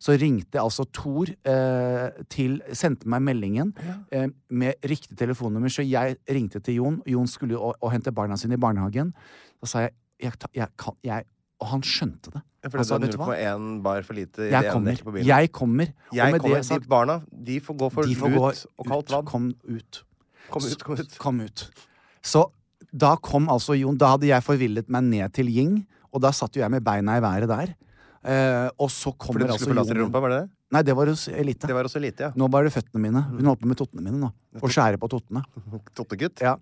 [0.00, 3.74] Så ringte altså Tor eh, til Sendte meg meldingen
[4.08, 6.96] eh, med riktig telefonnummer, så jeg ringte til Jon.
[7.08, 9.12] Jon skulle jo å, å hente barna sine i barnehagen.
[9.60, 9.92] Da sa jeg,
[10.24, 11.28] jeg, jeg kan jeg,
[11.60, 12.42] Og han skjønte det.
[12.68, 13.34] For Han det «Vet du hva?
[13.36, 14.96] er 0,1 bar for lite i Jeg kommer.
[15.00, 15.26] på bilen.
[15.26, 15.92] Jeg kommer.
[16.12, 16.56] Jeg kommer.
[16.60, 19.24] det sagt, De barna de får gå for får lut gå og kaldt vann.
[19.24, 20.02] Kom ut.
[20.50, 21.18] Kom ut, kom ut.
[21.18, 21.64] Kom ut.
[22.22, 22.44] Så
[22.92, 26.56] da kom altså Jon Da hadde jeg forvillet meg ned til Ying, og da satt
[26.56, 27.74] jo jeg med beina i været der.
[28.20, 30.50] Eh, og så kommer du altså skulle få laser i Jon rumpa, var det det?
[30.70, 31.66] Nei, det var hos Elite.
[31.66, 32.30] Det var også lite, ja.
[32.36, 33.22] Nå var det føttene mine.
[33.30, 34.28] Hun holdt på med tottene mine nå.
[34.60, 35.42] Og skjære på tottene.
[35.98, 36.42] Tottegutt.
[36.44, 36.56] Ja.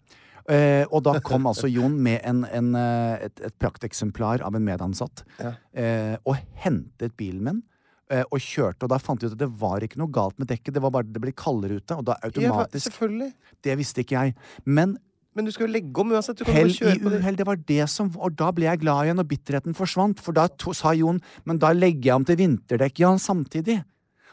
[0.48, 4.64] Eh, og da kom altså Jon med en, en, eh, et, et prakteksemplar av en
[4.64, 5.52] medansatt Ja.
[5.76, 7.62] eh, og hentet bilen min.
[8.10, 10.48] eh, Og kjørte, og da fant de ut at det var ikke noe galt med
[10.48, 10.72] dekket.
[10.72, 13.34] Det var bare det ble kaldere ute, og da Ja, automatisk selvfølgelig.
[13.62, 14.34] Det visste ikke jeg.
[14.64, 14.96] Men
[15.36, 16.38] Men du skal jo legge om uansett.
[16.40, 19.20] Du hell kjøre i uhell, det var det som Og da ble jeg glad igjen,
[19.20, 20.18] og bitterheten forsvant.
[20.18, 23.84] For da to, sa Jon Men da legger jeg om til vinterdekk, ja, samtidig.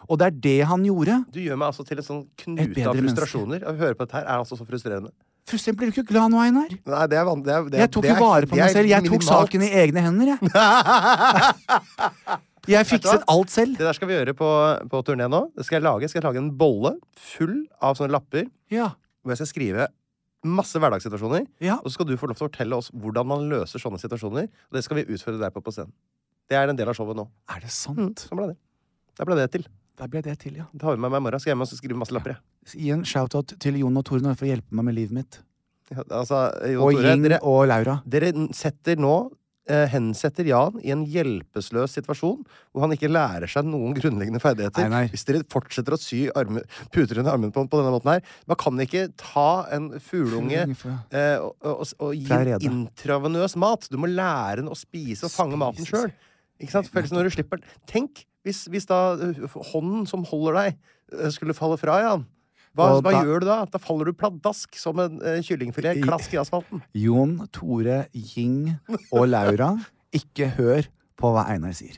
[0.10, 1.26] Og det er det han gjorde.
[1.34, 3.20] Du gjør meg altså til en sånn Et knute av av menneske.
[3.28, 3.64] frustrasjoner.
[3.68, 5.12] Å høre på dette her er altså så frustrerende.
[5.46, 6.72] Fullstendig blir du ikke glad nå, Einar?
[6.74, 8.90] Nei, det er det er, det er, Jeg tok jo vare på meg selv.
[8.90, 9.52] Jeg tok minimalt.
[9.52, 10.40] saken i egne hender, jeg.
[12.66, 13.76] Jeg fikset alt selv.
[13.78, 14.48] Det der skal vi gjøre på,
[14.90, 15.44] på turné nå.
[15.54, 16.02] Det skal jeg lage.
[16.08, 18.88] Jeg skal lage en bolle full av sånne lapper Ja.
[19.22, 19.86] hvor jeg skal skrive
[20.46, 21.46] masse hverdagssituasjoner.
[21.62, 21.76] Ja.
[21.84, 24.50] Og så skal du få lov til å fortelle oss hvordan man løser sånne situasjoner.
[24.50, 25.94] Og det skal vi utføre der på på scenen.
[26.50, 27.28] Det er en del av showet nå.
[27.54, 28.26] Er det Mm, sant?
[28.26, 28.58] sånn ble det.
[29.18, 29.68] Der ble det til.
[29.96, 30.66] Der ble det til, ja.
[30.76, 31.40] Det har vi med meg i morgen.
[31.40, 32.76] Skal jeg hjem og skrive masse lapper, jeg.
[32.82, 35.40] Gi en shout-out til Jon og Tore nå for å hjelpe meg med livet mitt.
[35.94, 38.00] Ja, altså, Jon Og Tore, Ying dere, og Laura.
[38.10, 39.14] dere setter nå
[39.70, 44.90] eh, hensetter Jan i en hjelpeløs situasjon hvor han ikke lærer seg noen grunnleggende ferdigheter.
[44.90, 45.14] Nei, nei.
[45.14, 48.60] Hvis dere fortsetter å sy arme, puter under armen på, på denne måten her Man
[48.66, 53.88] kan ikke ta en fugleunge eh, og, og, og gi en intravenøs mat.
[53.94, 56.10] Du må lære den å spise og fange maten sjøl.
[56.60, 56.90] Ikke sant?
[56.92, 57.78] Føles når du slipper den.
[57.88, 60.80] Tenk hvis, hvis da uh, hånden som holder deg,
[61.16, 62.26] uh, skulle falle fra, Jan.
[62.76, 63.58] Hva, hva da- gjør du da?
[63.72, 66.02] Da faller du pladask som en uh, kyllingfilet.
[66.06, 66.84] Klask i asfalten.
[66.98, 68.74] Jon, Tore, Ying
[69.16, 69.74] og Laura,
[70.16, 71.98] ikke hør på hva Einar sier.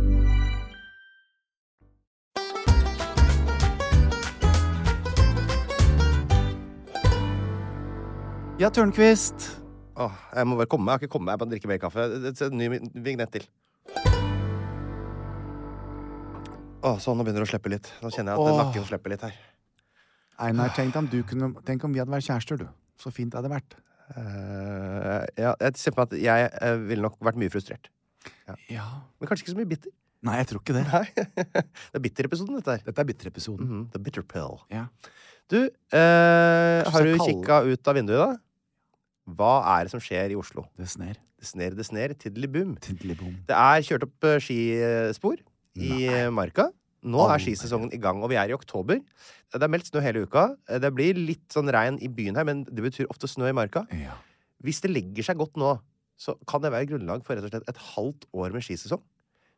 [8.61, 9.41] Ja, Tørnquist.
[9.97, 10.91] Åh, jeg må bare komme meg.
[10.93, 11.33] Jeg har ikke kommet meg.
[11.33, 12.03] Jeg må drikke mer kaffe.
[12.05, 12.67] Er En ny
[13.01, 13.45] vignett til.
[16.85, 17.89] Åh, sånn, nå begynner det å slippe litt.
[18.03, 18.59] Nå kjenner jeg at Åh.
[18.59, 19.39] nakken slipper litt her.
[20.45, 22.67] Einar, tenk om, du kunne, tenk om vi hadde vært kjærester, du.
[23.01, 23.79] Så fint det hadde vært.
[24.13, 27.89] Eh, ja, jeg ser på meg at jeg eh, ville nok vært mye frustrert.
[28.69, 28.85] Ja.
[29.17, 29.95] Men kanskje ikke så mye bitter.
[30.29, 30.85] Nei, jeg tror ikke det.
[30.85, 31.01] Nei.
[31.65, 32.85] det er bitter-episoden, dette her.
[32.91, 33.65] Dette er bitterepisoden.
[33.73, 34.61] Mhm, The bitter pill.
[34.69, 34.85] Ja.
[35.49, 37.25] Du, eh, har du kald.
[37.25, 38.50] kikka ut av vinduet, da?
[39.29, 40.65] Hva er det som skjer i Oslo?
[40.79, 41.19] Det sner.
[41.41, 42.13] Det sner, det sner.
[42.17, 42.75] Tiddeli boom.
[43.49, 45.39] Det er kjørt opp eh, skispor
[45.77, 46.25] i Nei.
[46.33, 46.69] marka.
[47.01, 48.99] Nå er skisesongen i gang, og vi er i oktober.
[49.51, 50.51] Det er meldt snø hele uka.
[50.81, 53.87] Det blir litt sånn regn i byen her, men det betyr ofte snø i marka.
[53.97, 54.19] Ja.
[54.61, 55.79] Hvis det legger seg godt nå,
[56.21, 59.01] så kan det være grunnlag for rett og slett et halvt år med skisesong.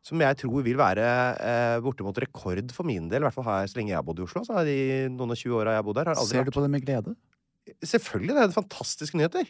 [0.04, 1.04] Som jeg tror vil være
[1.40, 3.22] eh, bortimot rekord for min del.
[3.22, 4.42] I hvert fall her så lenge jeg har bodd i Oslo.
[4.44, 4.76] Så har de
[5.12, 6.10] noen og tjue åra jeg har bodd her.
[6.28, 7.14] Ser du på det med glede?
[7.84, 9.48] Selvfølgelig, det er fantastiske nyheter.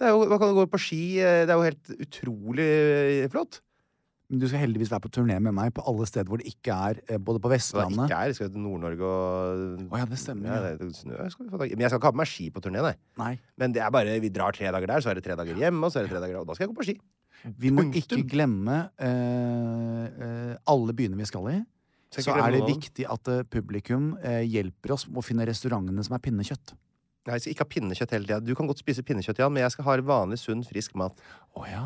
[0.00, 1.02] Det er jo, Man kan gå på ski.
[1.20, 2.68] eh, Det er jo helt utrolig
[3.24, 3.60] eh, flott.
[4.30, 6.70] Men du skal heldigvis være på turné med meg på alle steder hvor det ikke
[6.70, 10.52] er eh, Både på Vestlandet ikke er, skal til Nord-Norge og Å ja, det stemmer,
[10.54, 11.74] Ja, det, snø skal vi få tak i.
[11.74, 12.92] Men jeg skal ikke ha på meg ski på turné, nei.
[13.18, 13.32] Nei.
[13.58, 15.82] Men det er bare, vi drar tre dager der, så er det tre dager hjemme,
[15.82, 16.96] og så er det tre dager der, og da skal jeg gå på ski.
[17.58, 21.58] Vi må ikke glemme uh, uh, alle byene vi skal i.
[22.12, 26.14] Skal Så er det viktig at uh, publikum hjelper oss med å finne restaurantene som
[26.14, 26.74] er pinnekjøtt.
[27.28, 28.38] Jeg skal ikke ha pinnekjøtt hele tida.
[28.40, 31.18] Du kan godt spise pinnekjøtt, Jan, men jeg skal ha vanlig, sunn, frisk mat.
[31.52, 31.82] Oh, ja.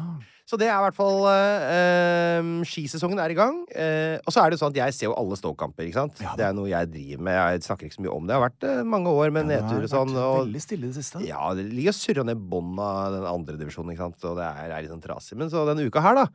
[0.46, 3.62] Så det er i hvert fall eh, eh, Skisesongen er i gang.
[3.72, 6.20] Eh, og så er det sånn at jeg ser jo alle ståkamper, ikke sant?
[6.22, 7.38] Ja det er noe jeg driver med.
[7.56, 8.30] Jeg snakker ikke så mye om det.
[8.30, 10.14] Det har vært eh, mange år med Ja, nedtur og sånn.
[10.14, 11.24] Og, Veldig stille det siste.
[11.26, 14.28] ja, det ligger og surrer ned bånn av den andre divisjonen, ikke sant?
[14.30, 15.40] Og det er, er litt sånn trasig.
[15.40, 16.28] Men så denne uka her, da,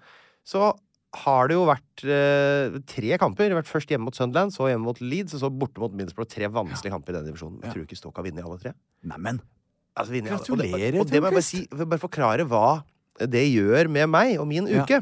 [0.43, 0.73] så
[1.15, 3.47] har det jo vært eh, tre kamper.
[3.49, 5.91] Det har vært Først hjemme mot Sunderland, så hjemme mot Leeds, og så borte mot
[5.97, 6.29] Middlesbrough.
[6.29, 7.57] Tre vanskelige kamper i denne divisjonen.
[7.63, 7.67] Ja.
[7.69, 8.73] Jeg tror ikke Stoke har vunnet alle tre.
[9.09, 9.39] Neimen.
[9.97, 10.39] Altså, vinner alle.
[10.53, 12.83] Og det- Og det, må jeg bare, si, bare forklare hva
[13.19, 14.83] det gjør med meg og min Ja.
[14.85, 15.01] uke.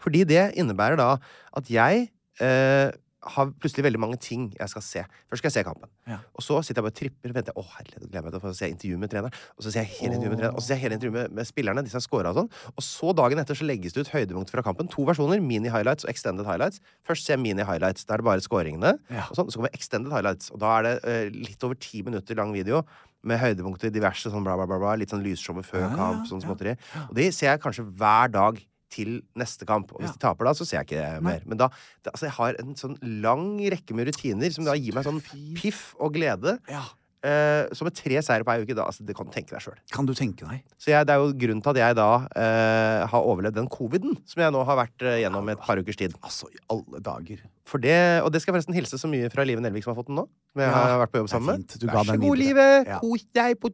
[0.00, 1.18] Fordi det innebærer da
[1.52, 2.10] at jeg
[2.40, 5.02] eh, har plutselig veldig mange ting jeg skal se.
[5.28, 5.90] Først skal jeg se kampen.
[6.08, 6.20] Ja.
[6.32, 7.56] Og så sitter jeg bare og tripper og venter.
[7.60, 9.36] Å, herlighet, gleder meg til å få se intervju med treneren.
[9.58, 11.34] Og så ser jeg hele intervjuet med treneren Og så ser jeg hele intervjuet med,
[11.36, 12.48] med spillerne, de som har og sånn.
[12.72, 14.88] Og så dagen etter så legges det ut høydepunkt fra kampen.
[14.94, 15.44] To versjoner.
[15.44, 16.80] Mini-highlights og extended highlights.
[17.08, 18.08] Først ser jeg mini-highlights.
[18.08, 18.96] Da er det bare scoringene.
[19.12, 19.28] Ja.
[19.28, 19.52] Og sånn.
[19.52, 20.48] Så kommer extended highlights.
[20.54, 22.80] Og da er det uh, litt over ti minutter lang video.
[23.20, 24.80] Med høydepunkter, diverse sånn bla, bla, bla.
[24.80, 26.26] bla litt sånn lysshowet før Ja, ja, kamp.
[26.30, 26.78] Sånn småtteri.
[27.10, 29.92] Og de ser jeg kanskje hver dag til neste kamp.
[29.94, 30.18] Og hvis Ja.
[30.18, 31.42] de taper da, så ser jeg ikke det mer.
[31.46, 31.68] Men da,
[32.04, 35.22] det, altså jeg har en sånn lang rekke med rutiner som da gir meg sånn
[35.56, 36.58] piff og glede.
[36.68, 36.84] Ja.
[37.20, 39.60] Uh, så med tre seire på ei uke, da, altså, det kan du tenke deg
[39.60, 39.76] sjøl.
[39.92, 40.62] Kan du tenke deg?
[40.80, 44.14] Så jeg, det er jo grunnen til at jeg da uh, har overlevd den coviden
[44.24, 46.14] som jeg nå har vært uh, gjennom et par ukers tid.
[46.24, 47.42] Altså, i alle dager.
[47.70, 49.98] For det, og det skal jeg forresten hilse så mye fra Live Nelvik som har
[50.00, 50.24] fått den nå.
[50.50, 51.74] Som jeg har vært på jobb er sammen med.
[51.92, 52.40] Vær så god.
[52.40, 52.64] Live!
[52.88, 52.98] Ja.
[53.02, 53.70] Kos deg på,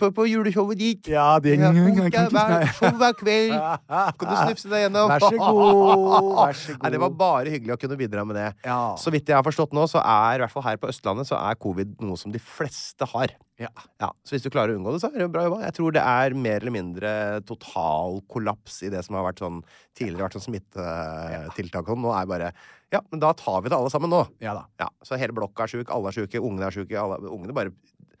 [0.00, 1.10] på, på juleshowet ditt.
[1.12, 3.56] Ja, det Ja, kan kos deg hver hver kveld.
[4.18, 5.12] Kan du snufse deg gjennom?
[5.12, 6.82] Vær så god, vær så god.
[6.86, 8.48] Nei, det var bare hyggelig å kunne bidra med det.
[8.64, 8.80] Ja.
[9.00, 11.36] Så vidt jeg har forstått nå, så er i hvert fall her på Østlandet så
[11.42, 13.36] er covid noe som de fleste har.
[13.58, 13.68] Ja.
[13.98, 15.60] Ja, Så hvis du klarer å unngå det, så er det jo bra jobba.
[15.66, 17.12] Jeg tror det er mer eller mindre
[17.48, 19.58] total kollaps i det som har vært sånn
[19.98, 21.90] tidligere vært sånn smittetiltak.
[21.98, 22.52] Nå er bare
[22.94, 24.22] Ja, men da tar vi det alle sammen nå.
[24.44, 24.62] Ja da.
[24.84, 26.94] Ja, Så hele blokka er sjuk, alle er sjuke, ungene er sjuke.
[26.98, 27.74] Alle, ungene bare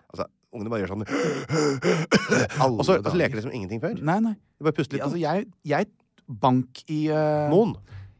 [0.08, 0.24] Altså,
[0.56, 1.04] ungene bare gjør sånn
[2.80, 3.94] Og så, leker de som ingenting før.
[4.00, 4.34] Nei, nei.
[4.58, 5.04] De bare puster litt.
[5.06, 5.90] Altså, jeg, jeg
[6.28, 7.46] Bank i uh...
[7.52, 7.76] Noen.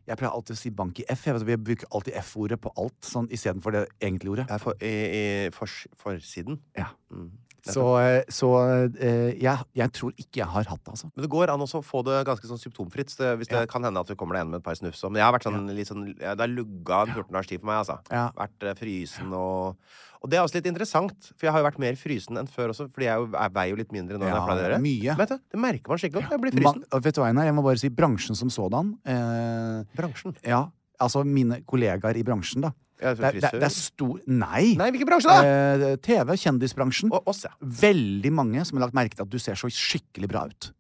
[0.09, 1.27] Jeg pleier alltid å si bank i F.
[1.27, 4.47] Jeg vet, vi bruker alltid F-ordet på alt sånn, istedenfor det egentlige ordet.
[4.49, 6.61] Ja, for, i, i fors, forsiden.
[6.79, 6.89] Ja.
[7.13, 7.29] Mm.
[7.73, 8.49] Så, eh, så
[8.97, 11.11] eh, jeg, jeg tror ikke jeg har hatt det, altså.
[11.15, 13.13] Men det går an å få det ganske sånn symptomfritt.
[13.15, 13.67] Så hvis det Ja.
[13.71, 15.03] kan hende at du kommer deg igjen med et par snufs.
[15.09, 17.61] Men jeg har vært sånn, litt sånn ja, Det har lugga en 14 dagers tid
[17.61, 17.99] for meg, altså.
[18.11, 18.27] Ja.
[18.37, 19.77] Vært eh, frysen og
[20.21, 22.73] Og det er også litt interessant, for jeg har jo vært mer frysen enn før
[22.73, 22.89] også.
[22.91, 24.81] Fordi jeg, jo, jeg veier jo litt mindre nå enn Ja, jeg pleier å gjøre.
[24.83, 25.13] mye.
[25.15, 26.33] Men vet du, det merker man skikkelig godt.
[26.35, 26.83] Jeg blir frysen.
[26.91, 27.45] Man, vet du hva, Einar?
[27.47, 28.91] Jeg må bare si bransjen som sådan.
[29.07, 30.35] Eh, Bransjen.
[30.43, 30.65] ja,
[30.99, 32.73] altså mine kollegaer i bransjen, da.
[32.99, 34.73] Ja, Det, det, det er stor Nei!
[34.79, 35.45] Nei, hvilken bransje, da?
[35.47, 37.13] Eh, TV, kjendisbransjen.
[37.15, 37.53] Og oss, ja.
[37.63, 40.73] Veldig mange som har lagt merke til at du ser så skikkelig bra ut.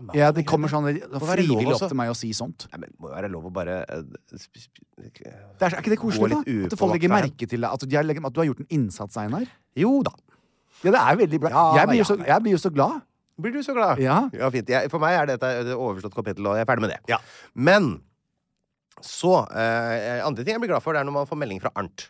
[0.00, 0.12] Meg.
[0.14, 0.86] Ja, Det kommer sånn
[1.24, 2.66] frivillig opp til meg å si sånt.
[2.70, 3.78] Nei, men må jo være lov å bare
[4.36, 4.60] sp-
[5.00, 6.40] Det er, er ikke det koselig, da?
[6.68, 7.70] At folk legger merke til deg?
[7.72, 9.48] At, de at du har gjort en innsats, Einar?
[9.80, 10.12] Jo da.
[10.84, 11.50] Ja, det er veldig bra.
[11.50, 13.00] Ja, jeg, blir ja, så, jeg blir jo så glad.
[13.40, 14.00] Blir du så glad?
[14.04, 14.20] Ja.
[14.52, 14.68] fint.
[14.68, 17.18] Jeg, for meg er dette det overstått kapittel, og jeg er ferdig med det.
[17.56, 17.90] Men
[19.06, 21.72] så eh, Andre ting jeg blir glad for, det er når man får melding fra
[21.80, 22.08] Arnt.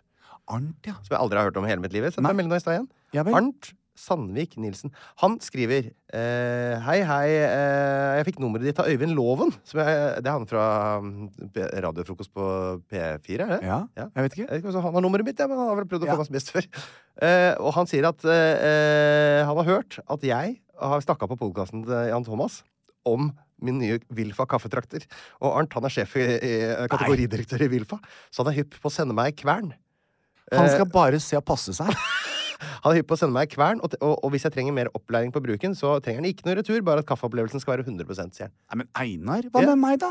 [0.50, 0.96] Arnt, ja.
[1.04, 2.06] Som jeg aldri har hørt om i hele mitt liv.
[2.08, 2.88] Jeg deg melding nå i stad igjen.
[3.14, 3.22] Ja.
[3.38, 4.92] Arnt Sandvik Nilsen.
[5.20, 7.26] Han skriver eh, Hei, hei.
[7.36, 9.52] Eh, jeg fikk nummeret ditt av Øyvind Loven.
[9.68, 10.64] Som jeg, det er han fra
[11.04, 11.18] mm,
[11.84, 12.46] Radiofrokost på
[12.88, 13.58] P4, er det?
[13.68, 14.06] Ja, Ja.
[14.16, 14.46] jeg vet ikke.
[14.46, 16.16] Jeg vet ikke han har nummeret mitt, ja, men han har vel prøvd å Ja.
[16.16, 16.70] få meg som gjest før.
[17.20, 21.82] Eh, og han sier at eh, han har hørt at jeg har snakka på podkasten
[21.84, 22.62] til Jan Thomas
[23.04, 23.26] om
[23.66, 25.04] min nye Wilfa kaffetrakter.
[25.40, 26.52] Og Arnt han er sjef i, i
[26.90, 29.72] kategoridirektør i Wilfa, så han er hypp på å sende meg kvern.
[30.52, 31.90] Han Eh, skal bare se og passe seg.
[32.84, 34.88] han er hypp på å sende meg kvern, og, og, og hvis jeg trenger mer
[34.98, 38.34] opplæring på bruken, så trenger han ikke noe retur, bare at kaffeopplevelsen skal være 100
[38.34, 38.56] sier han.
[38.72, 39.70] Nei, men Einar, hva Ja.
[39.74, 40.10] med meg, da?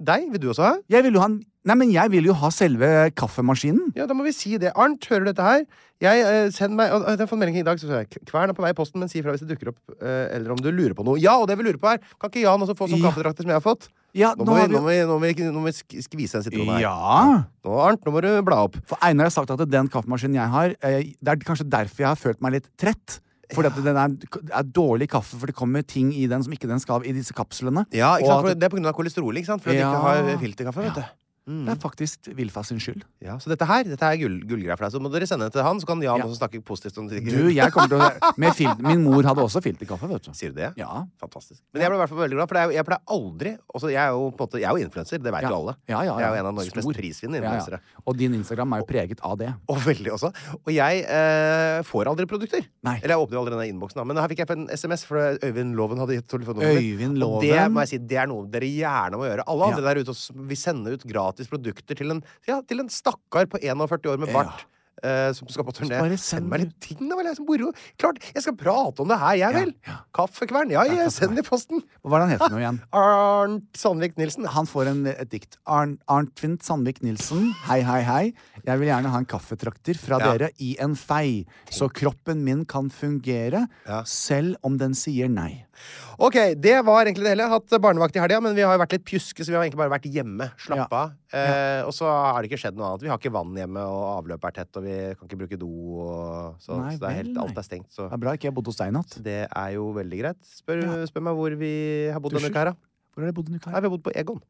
[0.00, 0.76] Deg vil du også ha?
[0.88, 3.92] Jeg vil jo ha, en- Nei, men jeg vil jo ha selve kaffemaskinen.
[3.94, 4.72] Ja, da må vi si det.
[4.74, 5.60] Arnt, hører du dette her?
[6.02, 7.78] Jeg, eh, send meg, og, Jeg har fått melding i dag.
[7.78, 9.78] Så jeg, Kvern er på vei i posten, men si ifra hvis det dukker opp.
[10.02, 11.20] eh, eller om du lurer på noe.
[11.20, 13.10] Ja, og det vi lurer på er Kan ikke Jan også få sånn Ja.
[13.12, 13.88] kaffedrakter som jeg har fått?
[14.12, 15.64] Ja, Nå nå må, vi, har vi nå må vi, nå må vi, nå må
[15.64, 16.80] vi sk- skvise en sitron her.
[16.80, 17.44] Ja.
[17.64, 18.76] Nå, Arnt, nå må du bla opp.
[18.84, 22.06] For Einar har sagt at den kaffemaskinen jeg har, eh, det er kanskje derfor jeg
[22.10, 23.20] har følt meg litt trett.
[23.54, 24.14] Fordi at den er,
[24.52, 27.34] er dårlig kaffe, for det kommer ting i den som ikke den skal i disse
[27.36, 27.86] kapslene.
[27.92, 28.46] Ja, ikke sant?
[28.48, 29.64] For det er av kolesterol, ikke sant?
[29.64, 31.21] Fordi at de ikke har filterkaffe, vet du.
[31.42, 33.02] Det er faktisk Vilfa sin skyld.
[33.20, 34.92] Ja, Så dette her dette er gull, gullgreier for deg.
[34.94, 36.24] Så må dere sende det til han, så kan Jan Ja.
[36.26, 37.24] også snakke positivt om det.
[37.24, 40.30] Du, jeg kommer til å Min mor hadde også filterkaffe, vet du.
[40.38, 40.70] Sier du det?
[40.78, 41.02] Ja.
[41.18, 41.58] Fantastisk.
[41.74, 44.10] Men jeg ble i hvert fall veldig glad, for jeg pleier aldri også, Jeg er
[44.14, 45.48] jo på en måte Jeg er jo influenser, det vet Ja.
[45.50, 45.74] jo alle.
[45.88, 46.18] Ja, ja, ja.
[46.18, 46.82] Jeg er jo en av Norges Stor.
[46.82, 47.80] mest prisvinnende influensere.
[48.06, 49.50] Og din Instagram er jo preget av det.
[49.68, 50.30] Og veldig også.
[50.62, 52.62] Og jeg eh, får aldri produkter.
[52.86, 53.00] Nei.
[53.02, 54.06] Eller jeg åpner jo aldri denne innboksen.
[54.06, 57.18] Men her fikk jeg en SMS, for Øyvind Loven hadde gitt telefonnummeret.
[57.26, 59.42] Og det må jeg si, det er noe dere gjerne må gjøre.
[59.50, 60.14] Alle andre der ute
[60.46, 64.16] vi sender sende ut gratis produkter til en, ja, til en stakkar på 41 år
[64.16, 64.66] med bart.
[65.02, 65.98] Eh, som skal på turné.
[66.00, 67.26] Bare Send meg litt ting, da vel.
[67.30, 67.72] Jeg som moro.
[67.98, 69.74] Klart, jeg skal prate om det her, jeg vel.
[69.86, 69.96] ja.
[70.14, 70.70] Kaffekvern.
[70.74, 71.82] Ja, jeg send det i posten.
[72.04, 72.80] Hva er det han heter nå igjen?
[73.02, 74.46] Arnt Sandvik Nilsen.
[74.52, 75.58] Han får en, et dikt.
[75.66, 77.52] Arn, Arntvin Sandvik Nilsen.
[77.68, 78.22] Hei, hei, hei.
[78.66, 80.32] Jeg vil gjerne ha en kaffetrakter fra Ja.
[80.36, 84.02] dere i en fei, så kroppen min kan fungere, Ja.
[84.04, 85.64] selv om den sier nei.
[86.22, 87.42] Ok, det var egentlig det hele.
[87.42, 89.56] Jeg har hatt barnevakt i helga, men vi har jo vært litt pjuske, så vi
[89.56, 90.50] har egentlig bare vært hjemme.
[90.60, 91.00] Slappe Ja.
[91.08, 91.12] av.
[91.32, 93.02] Uh, og så har det ikke skjedd noe annet.
[93.02, 95.68] Vi har ikke vann hjemme, og avløpet er tett, og vi kan ikke bruke do,
[96.02, 97.42] og så, Nei så det er helt, nei.
[97.46, 97.90] alt er stengt.
[97.94, 99.18] Så Det er bra ikke jeg bodde hos deg i natt.
[99.22, 100.40] det er jo veldig greit.
[100.44, 101.06] Spør, Ja.
[101.06, 101.72] spør meg hvor vi
[102.12, 102.74] har bodd denne uka her, da.
[103.12, 103.80] Hvor har dere bodd denne Nei, her?
[103.80, 104.42] vi har bodd på Egon.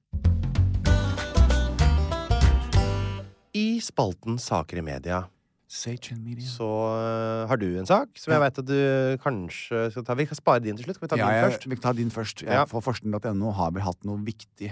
[3.54, 5.26] I spalten Saker i media
[5.72, 10.12] så uh, har du en sak som jeg vet at du kanskje skal ta.
[10.20, 10.98] Vi kan spare din til slutt.
[10.98, 11.64] Skal vi ta Ja, din jeg, først?
[11.70, 12.42] vi tar din først.
[12.44, 12.64] Ja.
[12.68, 14.68] For Forskning.no har vel hatt noe viktig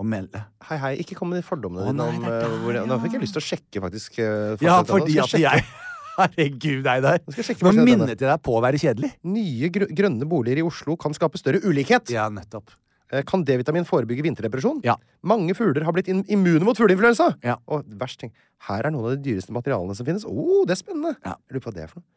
[0.00, 0.40] å melde.
[0.68, 0.92] Hei, hei.
[1.04, 2.78] Ikke kom med de fordommene dine om der, hvor.
[2.90, 4.18] Nå fikk jeg lyst til å sjekke, faktisk.
[4.24, 5.64] øh, Ja, fordi at jeg
[6.14, 7.18] Herregud, deg der.
[7.64, 9.10] Nå minnet jeg deg på å være kjedelig.
[9.26, 12.10] Nye grønne boliger i Oslo kan skape større ulikhet.
[12.14, 12.70] Ja, nettopp.
[13.10, 14.78] Eh, Kan D-vitamin forebygge vinterdepresjon?
[14.86, 14.94] Ja.
[15.26, 17.32] Mange fugler har blitt immune mot fugleinfluensa!
[17.44, 17.58] Ja.
[17.66, 18.30] Og verst ting,
[18.68, 20.24] her er noen av de dyreste materialene som finnes.
[20.26, 21.16] Oh, det er spennende!
[21.26, 21.34] Ja.
[21.50, 22.08] Lurer på hva det er for noe.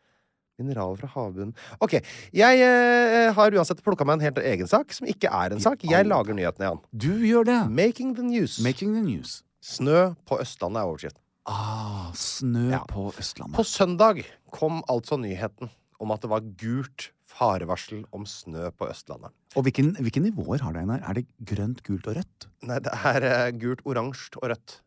[0.57, 1.53] Mineraler fra havbunnen.
[1.85, 1.99] Ok,
[2.33, 5.83] jeg eh, har uansett plukka meg en helt egen sak, som ikke er en sak.
[5.85, 6.79] Jeg lager nyhetene, Jan.
[6.97, 7.57] Du gjør det.
[7.69, 8.57] Making the news.
[8.65, 9.41] Making the news.
[9.61, 11.21] Snø på Østlandet er overskriften.
[11.47, 12.81] Ah, snø Ja.
[12.89, 13.55] på Østlandet.
[13.55, 15.69] På søndag kom altså nyheten
[16.01, 19.29] om at det var gult farevarsel om snø på Østlandet.
[19.55, 21.05] Og hvilken, hvilke nivåer har det, Einar?
[21.05, 22.49] Er det grønt, gult og rødt?
[22.65, 24.79] Nei, det er eh, gult, oransje og rødt.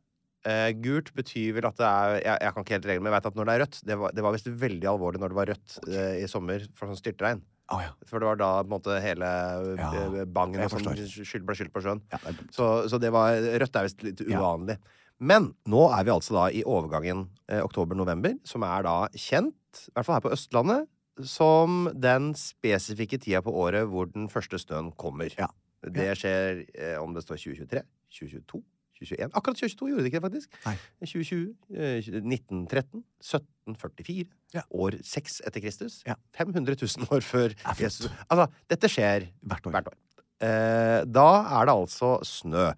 [0.48, 3.16] Eh, gult betyr vel at det er Jeg, jeg kan ikke helt reglene, men jeg
[3.18, 5.36] vet at når det er rødt Det var, det var visst veldig alvorlig når det
[5.36, 7.42] var rødt uh, i sommer for sånn styrtregn.
[7.70, 7.90] Oh, ja.
[8.08, 9.28] For det var da på en måte hele
[9.76, 12.00] Ja, eh, bangen og sånn skyld, ble skylt på sjøen.
[12.10, 12.48] ja det.
[12.56, 14.78] Så, så det var Rødt er visst litt uvanlig.
[15.20, 19.92] Men nå er vi altså da i overgangen eh, oktober-november, som er da kjent, i
[19.92, 20.88] hvert fall her på Østlandet,
[21.28, 25.28] som den spesifikke tida på året hvor den første snøen kommer.
[25.36, 25.50] Ja.
[25.84, 27.84] Det skjer eh, om det står 2023,
[28.16, 28.62] 2022,
[29.00, 30.58] 2021 Akkurat 2022 gjorde det ikke det, faktisk.
[30.66, 30.76] Nei.
[31.00, 34.62] 2020, eh, 1913, 1744, Ja.
[34.74, 36.02] år 6 etter Kristus.
[36.06, 36.16] Ja.
[36.36, 37.54] 500 000 år før.
[37.78, 38.08] Jesus.
[38.28, 39.70] Altså, dette skjer Hvert år.
[39.76, 39.98] hvert år.
[40.40, 41.28] Eh, da
[41.60, 42.70] er det altså snø.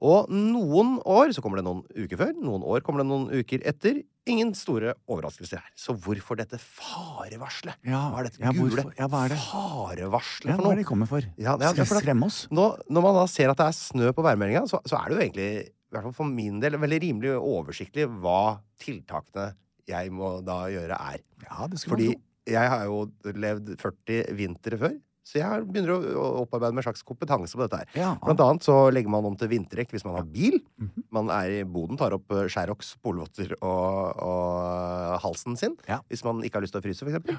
[0.00, 3.60] Og noen år så kommer det noen uker før, noen år kommer det noen uker
[3.68, 4.02] etter.
[4.30, 5.72] Ingen store overraskelser her.
[5.78, 7.80] Så hvorfor dette farevarselet?
[7.86, 9.38] Ja, hva er dette ja, gule ja, det?
[9.48, 11.26] farevarselet Ja, for hva er det de kommer for?
[11.36, 12.44] Ja, ja, Skal vi skremme oss?
[12.54, 15.16] Nå, når man da ser at det er snø på værmeldinga, så, så er det
[15.18, 18.40] jo egentlig, i hvert fall for min del, veldig rimelig oversiktlig hva
[18.80, 19.50] tiltakene
[19.90, 21.22] jeg må da gjøre, er.
[21.48, 22.52] Ja, det skulle Fordi man tro.
[22.54, 23.00] jeg har jo
[23.46, 27.82] levd 40 vintre før, så jeg begynner å opparbeide meg en slags kompetanse på dette
[27.82, 27.88] her.
[27.98, 30.58] Ja, Blant annet så legger man om til vinterdekk hvis man har bil.
[30.80, 31.04] Mhm.
[31.14, 35.76] Man er i boden, tar opp eh, Sherrox, polvotter og, og halsen sin.
[35.90, 36.00] Ja.
[36.10, 37.38] Hvis man ikke har lyst til å fryse, for eksempel.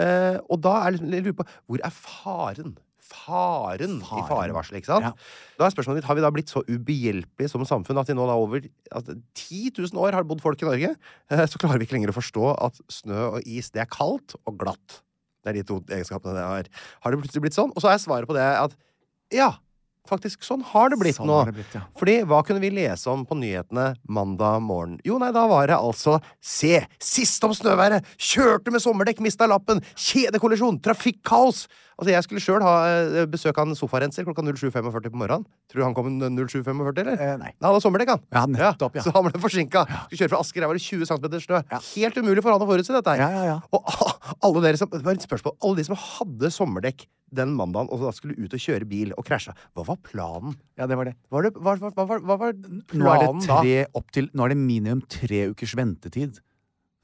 [0.00, 2.78] Eh, og da er liksom, jeg lurer på hvor er faren?
[3.10, 4.26] Faren, i Faren.
[4.28, 5.08] farevarselet, ikke sant?
[5.08, 5.56] Ja.
[5.58, 8.22] Da er spørsmålet mitt, Har vi da blitt så ubehjelpelige som samfunn at i nå
[8.28, 8.62] da over
[8.94, 12.12] at 10 000 år har bodd folk i Norge, eh, så klarer vi ikke lenger
[12.14, 15.00] å forstå at snø og is, det er kaldt og glatt.
[15.40, 16.70] Det er de to egenskapene det har.
[17.04, 17.72] Har det plutselig blitt sånn?
[17.74, 18.74] Og så er svaret på det at
[19.34, 19.52] ja,
[20.10, 21.38] faktisk, sånn har det blitt Sånn nå.
[21.46, 21.84] det blitt, ja.
[21.98, 24.98] Fordi hva kunne vi lese om på nyhetene mandag morgen?
[25.06, 26.80] Jo, nei, da var det altså Se!
[27.02, 28.08] Sist om snøværet!
[28.18, 29.82] Kjørte med sommerdekk, mista lappen!
[29.94, 30.80] Kjedekollisjon!
[30.84, 31.66] Trafikkaos!
[32.00, 35.44] Altså, jeg skulle sjøl ha eh, besøk av en sofarenser klokka 07.45 på morgenen.
[35.68, 37.12] Tror du han kom 07.45, eller?
[37.20, 37.50] Eh, nei.
[37.60, 38.22] Han hadde sommerdekk, han.
[38.32, 39.04] Ja, nettopp, ja.
[39.04, 39.84] Så han ble forsinka.
[40.08, 41.60] Skulle kjøre fra Asker, der var det 20 cm snø.
[41.92, 43.20] Helt umulig for han å forutse dette her.
[43.20, 43.60] Ja, ja, ja.
[43.76, 47.86] Og alle dere som, det var et spørsmål, alle de som hadde sommerdekk den mandagen
[47.94, 50.56] og da skulle ut og kjøre bil og krasja, hva var planen?
[50.80, 51.12] Ja, det var det.
[51.30, 53.58] Var det, hva, hva, hva, var- hva var Nå er planen det da?
[53.60, 56.40] tre opp til Nå er det minimum tre ukers ventetid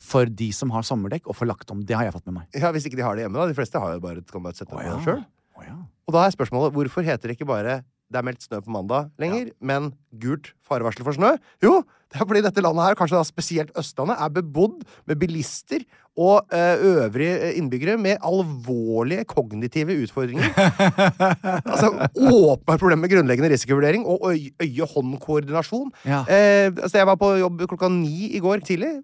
[0.02, 1.80] for de som har sommerdekk, å få lagt om.
[1.86, 2.48] Det har jeg fått med meg.
[2.58, 3.48] Ja, Hvis ikke de har det hjemme, da.
[3.48, 4.22] De fleste har jo bare,
[4.54, 5.22] sette det på sjøl.
[5.56, 5.76] Å, ja.
[6.06, 7.80] Og da er spørsmålet hvorfor heter det ikke bare
[8.12, 9.90] det er meldt snø på mandag lenger, men
[10.22, 11.32] gult farevarsel for snø?
[11.64, 11.80] Jo,
[12.12, 15.82] det er fordi dette landet her, kanskje da spesielt Østlandet, er bebodd med bilister
[16.16, 16.60] og ø,
[17.02, 20.46] øvrige eh, innbyggere med alvorlige kognitive utfordringer.
[21.74, 25.90] altså åpenbart problem med grunnleggende risikovurdering og øy- øye-hånd-koordinasjon.
[26.06, 26.22] Ja.
[26.24, 28.94] Eh, altså jeg var på jobb klokka ni i går tidlig.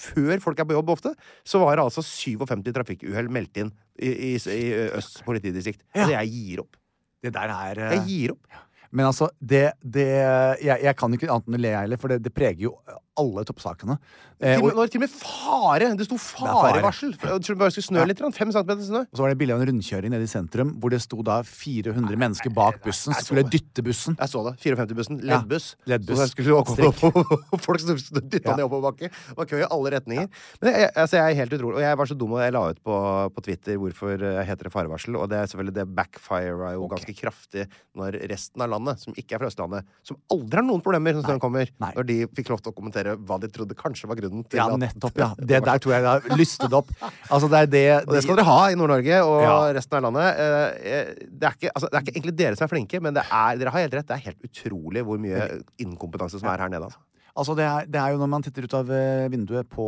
[0.00, 1.12] Før folk er på jobb ofte,
[1.44, 4.64] så var det altså 57 trafikkuhell meldt inn i, i, i
[4.96, 5.82] Øst politidistrikt.
[5.92, 6.06] Ja.
[6.06, 6.79] Altså, jeg gir opp.
[7.20, 8.60] Det der er eh, Jeg gir opp.
[8.90, 12.18] Men altså, det, det jeg, jeg kan ikke annet enn å le, heller, for det,
[12.24, 12.72] det preger jo
[13.20, 13.94] alle toppsakene.
[14.40, 15.90] Eh, og til og med fare!
[16.00, 17.12] Det sto farevarsel.
[17.20, 17.40] Bare
[17.74, 18.22] skulle snø litt.
[18.36, 19.02] Fem centimeter snø.
[19.04, 21.40] og så var det bilde av en rundkjøring nede i sentrum hvor det sto da
[21.44, 24.16] 400 mennesker bak bussen som skulle dytte bussen.
[24.16, 24.54] Jeg så det.
[24.64, 25.20] 54-bussen.
[25.20, 25.40] Ja.
[25.42, 25.66] Leddbuss.
[25.90, 26.16] Leddbuss.
[26.16, 28.56] Så jeg skulle oppover- Folk dytta Ja.
[28.56, 29.10] ned oppoverbakke.
[29.12, 30.30] Det var kø i alle retninger.
[30.62, 31.76] Men jeg, altså, jeg er helt utrolig.
[31.76, 32.96] Og jeg var så dum, og jeg la ut på,
[33.36, 35.20] på Twitter hvorfor eh, heter det farevarsel.
[35.20, 37.66] Og det er selvfølgelig det backfira jo ganske kraftig
[37.98, 41.26] når resten av landet, som ikke er fra Østlandet, som aldri har noen problemer når
[41.28, 41.92] snøen kommer, Nei.
[41.98, 44.66] når de fikk lov til å kommentere hva de trodde kanskje var grunnen til Ja,
[44.72, 45.18] at nettopp.
[45.22, 46.88] ja Det der tror jeg jeg har lystet opp.
[47.30, 49.56] Altså, det er det Og det skal dere ha i Nord-Norge og Ja.
[49.76, 50.40] resten av landet.
[50.46, 53.14] Eh, eh, Det er, ikke, altså, det er ikke egentlig dere som er flinke, men
[53.14, 54.06] det er, dere har helt rett.
[54.08, 56.84] Det er helt utrolig hvor mye inkompetanse som er her nede.
[56.90, 56.98] Altså.
[57.40, 59.84] Altså det er, det er jo når man titter ut av eh, vinduet på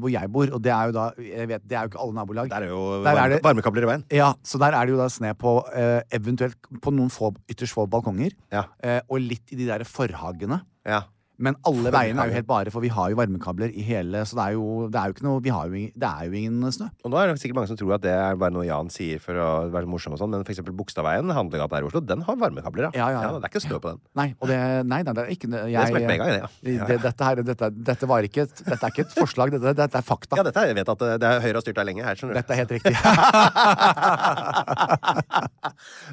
[0.00, 2.14] hvor jeg bor, og det er jo da jeg vet, Det er jo ikke alle
[2.14, 2.48] nabolag.
[2.52, 4.04] Der er jo Der er det- varmekabler i veien.
[4.14, 7.74] Ja, så der er det jo da sne på eh, eventuelt på noen få, ytterst
[7.74, 8.30] få balkonger.
[8.54, 8.62] Ja.
[8.82, 10.60] Eh, og litt i de der forhagene.
[10.86, 11.02] Ja.
[11.40, 14.36] Men alle veiene er jo helt bare, for vi har jo varmekabler i hele Så
[14.36, 16.72] det er jo, det er jo ikke noe vi har jo, Det er jo ingen
[16.76, 16.86] snø.
[17.04, 19.18] Og nå er det sikkert mange som tror at det er bare noe Jan sier
[19.24, 22.36] for å være morsom og sånn, men eksempel Bogstadveien, handlegata her i Oslo, den har
[22.40, 23.28] varmekabler, Ja, ja, ja.
[23.40, 24.00] Det er ikke snø på den.
[24.20, 26.46] Nei, det, nei, nei, det er ikke jeg, Det smelte med en gang, det, ja.
[26.76, 29.70] Ja, Det, dette, her, dette, dette, var ikke, et- dette er ikke et forslag, dette,
[29.80, 30.34] dette er fakta.
[30.36, 32.34] Ja, dette jeg vet at det, det er Høyre har styrt her lenge her, skjønner
[32.34, 32.38] du.
[32.42, 32.94] Dette er helt riktig.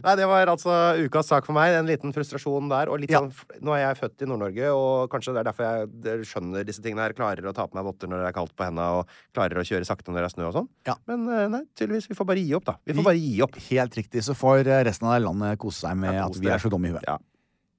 [0.06, 0.74] Nei, det var altså
[1.04, 1.74] ukas sak for meg.
[1.78, 2.86] En liten frustrasjon der.
[2.92, 3.20] Og litt Ja.
[3.22, 6.84] sånn, nå er jeg født i Nord-Norge, og kanskje det er derfor jeg skjønner disse
[6.86, 7.18] tingene her.
[7.18, 9.66] Klarer å ta på meg votter når det er kaldt på henda, og klarer å
[9.68, 10.70] kjøre sakte når det er snø og sånn.
[10.88, 10.96] Ja.
[11.10, 12.08] Men eh, nei, tydeligvis.
[12.12, 12.78] Vi får bare gi opp, da.
[12.88, 13.58] Vi får bare gi opp.
[13.72, 14.24] Helt riktig.
[14.26, 16.92] Så får eh, resten av landet kose seg med Ja, at vi er så dumme
[16.92, 17.04] i huet.
[17.10, 17.18] Ja.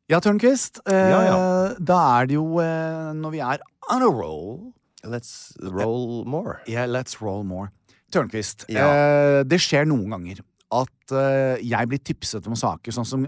[0.08, 0.80] Ja, Tørnquist.
[0.88, 1.74] Eh.
[1.84, 4.72] Da er det jo eh, når vi er on a roll
[5.06, 6.56] Let's roll more.
[6.66, 7.70] Yeah, let's roll more.
[8.10, 8.64] Tørnquist.
[8.66, 10.40] Eh, det skjer noen ganger
[10.74, 13.26] at eh, jeg blir tipset om saker, sånn som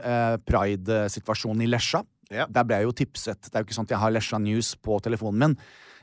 [0.49, 2.03] pride-situasjonen i Lesja.
[2.31, 2.47] Ja.
[2.51, 3.43] Der ble jeg jo tipset.
[3.51, 5.57] Det er jo ikke sånn at jeg har Lesja News på telefonen min.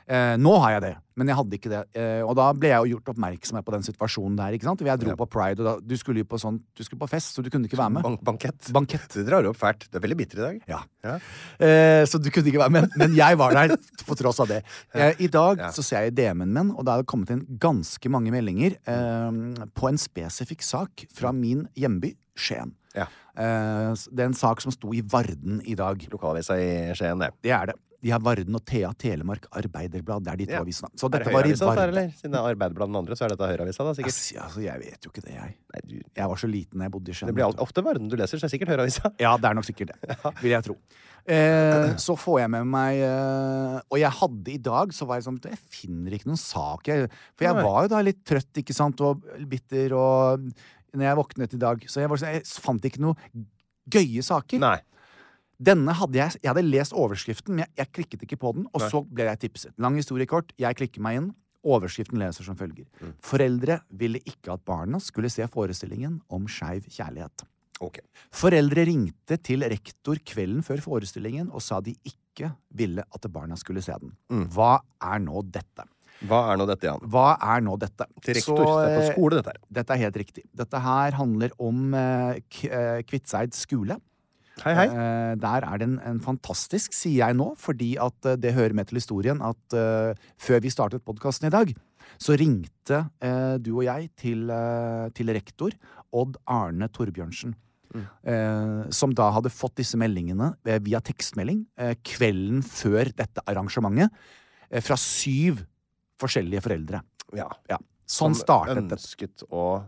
[0.08, 1.80] Eh, nå har jeg det, men jeg hadde ikke det.
[2.00, 4.54] Eh, og da ble jeg jo gjort oppmerksom på den situasjonen der.
[4.56, 4.80] ikke sant?
[4.80, 5.16] Jeg dro Ja.
[5.20, 7.50] på pride, og da, du skulle jo på sånn, du skulle på fest, så du
[7.52, 8.02] kunne ikke være med.
[8.06, 8.70] Ban bankett.
[8.72, 9.04] Bankett.
[9.12, 9.84] Du drar opp fælt.
[9.92, 10.62] Du er veldig bitter i dag.
[10.66, 10.80] Ja.
[11.04, 11.18] Ja.
[11.60, 12.88] Eh, så du kunne ikke være med.
[12.96, 13.76] Men jeg var der
[14.08, 14.62] på tross av det.
[14.94, 18.08] Eh, I dag så ser jeg i DM-en min, og det er kommet inn ganske
[18.08, 22.72] mange meldinger eh, på en spesifikk sak fra min hjemby, Skien.
[22.96, 23.04] Ja.
[23.38, 26.00] Eh, det er en sak som sto i Varden i dag.
[26.10, 27.30] Lokalavisa i Skien, det.
[27.46, 27.76] Det er det.
[27.98, 30.22] De har Varden og Thea Telemark Arbeiderblad.
[30.22, 30.60] Det er de to Ja.
[30.62, 30.90] avisene.
[30.94, 31.88] Så Er det dette var i Varden.
[31.88, 32.08] eller?
[32.14, 34.14] Siden det er Arbeiderbladet den andre, så er dette Høyreavisa, da, sikkert.
[34.14, 35.54] Ass, altså, jeg vet jo ikke det, jeg.
[35.74, 37.26] Nei, du, Jeg var så liten da jeg bodde i Skien.
[37.26, 39.12] det blir ofte Varden du leser, så det er sikkert Høyreavisa.
[39.18, 40.18] Ja, det er nok sikkert det.
[40.42, 40.76] Vil jeg tro.
[41.26, 45.24] Eh, så får jeg med meg eh, Og jeg hadde i dag så var jeg
[45.26, 46.86] sånn Jeg finner ikke noen sak.
[46.88, 49.20] Jeg, for jeg var jo da litt trøtt ikke sant, og
[49.50, 50.46] bitter og
[50.94, 51.82] Når jeg våknet i dag.
[51.90, 53.16] Så jeg, var, sånn- jeg fant ikke noe
[53.90, 54.60] gøye saker.
[54.62, 54.78] Nei.
[55.58, 58.68] Denne hadde jeg Jeg hadde lest overskriften, men jeg, jeg klikket ikke på den.
[58.72, 58.88] Og Nei.
[58.92, 59.74] så ble jeg tipset.
[59.78, 60.52] Lang historie kort.
[60.58, 61.28] Jeg klikker meg inn.
[61.66, 62.86] Overskriften leser som følger.
[63.02, 63.14] Mm.
[63.20, 67.44] Foreldre ville ikke at barna skulle se forestillingen om skeiv kjærlighet.
[67.82, 68.02] Okay.
[68.34, 73.82] Foreldre ringte til rektor kvelden før forestillingen og sa de ikke ville at barna skulle
[73.82, 74.14] se den.
[74.30, 74.46] Mm.
[74.54, 75.86] Hva er nå dette?
[76.26, 77.04] Hva er nå dette, Jan?
[77.06, 78.06] Hva er nå dette?
[78.24, 78.58] Til rektor.
[78.58, 79.60] Så, det er på eh, skole, dette her.
[79.78, 80.44] Dette er helt riktig.
[80.58, 83.98] Dette her handler om eh, eh, Kvitseid skole.
[84.64, 84.86] Hei, hei.
[84.90, 88.74] Eh, der er det en, en fantastisk, sier jeg nå, fordi at eh, det hører
[88.74, 90.10] med til historien at uh,
[90.42, 91.70] før vi startet podkasten i dag,
[92.18, 95.78] så ringte uh, du og jeg til, uh, til rektor
[96.10, 97.54] Odd Arne Torbjørnsen.
[97.88, 104.12] Eh, som da hadde fått disse meldingene eh, via tekstmelding eh, kvelden før dette arrangementet
[104.68, 105.62] eh, fra syv
[106.20, 107.02] forskjellige foreldre.
[107.36, 107.48] Ja.
[107.68, 107.78] Ja.
[108.08, 108.96] Sånn Som startet det.
[108.98, 109.84] ønsket å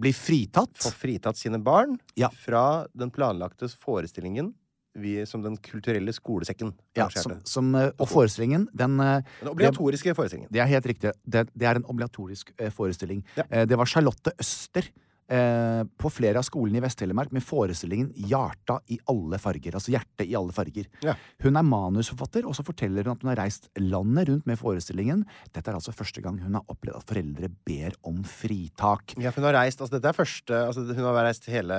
[0.00, 0.78] Bli fritatt.
[0.80, 2.28] få fritatt sine barn Ja.
[2.30, 4.54] fra den planlagte forestillingen
[4.96, 10.14] vi, som Den kulturelle skolesekken Ja, som, som, eh, og forestillingen, den eh, Den obligatoriske
[10.16, 10.50] forestillingen.
[10.50, 11.12] Det er helt riktig.
[11.24, 13.22] Det, det er en obligatorisk eh, forestilling.
[13.36, 13.64] Ja.
[13.66, 14.88] Det var Charlotte Øster
[15.30, 19.76] eh, på flere av skolene i Vest-Telemark med forestillingen Hjarta i alle farger.
[19.78, 20.88] Altså hjerte i alle farger.
[21.06, 21.14] Ja.
[21.44, 25.24] Hun er manusforfatter, og så forteller hun at hun har reist landet rundt med forestillingen.
[25.54, 29.14] Dette er altså første gang hun har opplevd at foreldre ber om fritak.
[29.22, 31.76] Ja, for hun har reist, altså dette er første altså Hun har reist hele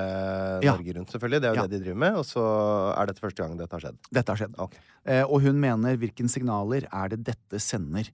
[0.63, 0.75] Ja.
[0.75, 1.41] Norge rundt, selvfølgelig.
[1.41, 1.67] Det er jo Ja.
[1.67, 2.15] det de driver med.
[2.21, 2.43] Og så
[2.97, 3.97] er dette første gang dette har skjedd.
[4.11, 4.55] Dette har skjedd.
[4.59, 4.79] Okay.
[5.05, 8.09] Eh, og hun mener hvilke signaler er det dette sender?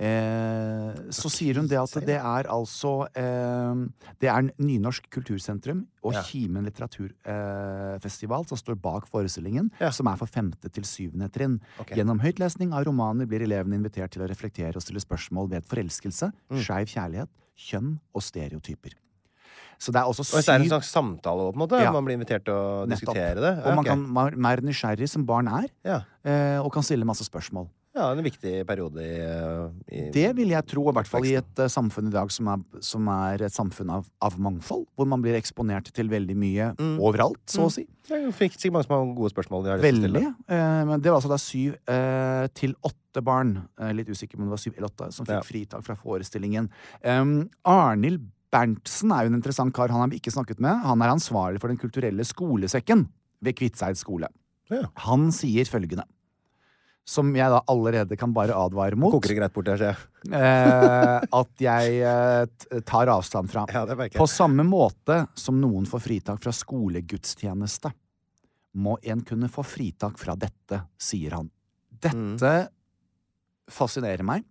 [0.00, 3.82] Eh, så sier hun det at det er altså eh,
[4.18, 6.22] Det er Nynorsk kultursentrum og Ja.
[6.24, 9.90] Kimen litteraturfestival eh, som står bak forestillingen, Ja.
[9.90, 11.60] som er for femte til syvende trinn.
[11.78, 11.98] Okay.
[12.00, 16.32] Gjennom høytlesning av romaner blir elevene invitert til å reflektere og stille spørsmål ved forelskelse,
[16.50, 16.58] Mm.
[16.64, 18.92] skeiv kjærlighet, kjønn og stereotyper.
[19.78, 21.80] Så det er også Og så er det en slags samtale, på en måte?
[21.82, 21.92] Ja.
[21.92, 23.12] Man blir invitert til å Nettopp.
[23.12, 23.58] diskutere det?
[23.66, 23.90] Og man okay.
[23.92, 26.00] kan være mer nysgjerrig som barn er, ja.
[26.24, 27.68] eh, og kan stille masse spørsmål.
[27.94, 31.34] Ja, en viktig periode i, uh, i Det vil jeg tro, i hvert fall i
[31.38, 35.08] et uh, samfunn i dag som er, som er et samfunn av, av mangfold, hvor
[35.10, 36.96] man blir eksponert til veldig mye Mm.
[37.04, 37.84] overalt, så å si.
[38.10, 39.64] Er fikk sikkert mange som har gode spørsmål.
[39.64, 40.22] De har Veldig.
[40.48, 44.46] Eh, men det var altså da syv eh, til åtte barn, eh, litt usikker om
[44.48, 45.42] det var syv eller åtte, som fikk Ja.
[45.46, 46.70] fritak fra forestillingen.
[47.04, 49.88] Um, Arnhild Berntsen er jo en interessant kar.
[49.88, 50.82] Han har vi ikke snakket med.
[50.84, 53.06] Han er ansvarlig for Den kulturelle skolesekken
[53.42, 54.28] ved Kvitseid skole.
[54.70, 54.82] Ja.
[55.06, 56.04] Han sier følgende,
[57.08, 59.10] som jeg da allerede kan bare advare mot.
[59.14, 60.36] Koker det greit bort der, ser jeg.
[60.38, 63.64] eh, at jeg eh, tar avstand fra.
[63.74, 63.82] Ja,
[64.14, 67.90] På samme måte som noen får fritak fra skolegudstjeneste,
[68.78, 71.50] må en kunne få fritak fra dette, sier han.
[72.02, 72.54] Dette
[73.70, 74.46] fascinerer meg.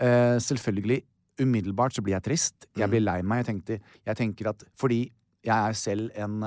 [0.00, 1.02] Eh, selvfølgelig,
[1.40, 2.66] umiddelbart så blir jeg trist.
[2.76, 3.44] Jeg blir lei meg.
[3.44, 3.78] Jeg, tenkte,
[4.08, 5.04] jeg tenker at fordi
[5.44, 6.42] jeg er selv en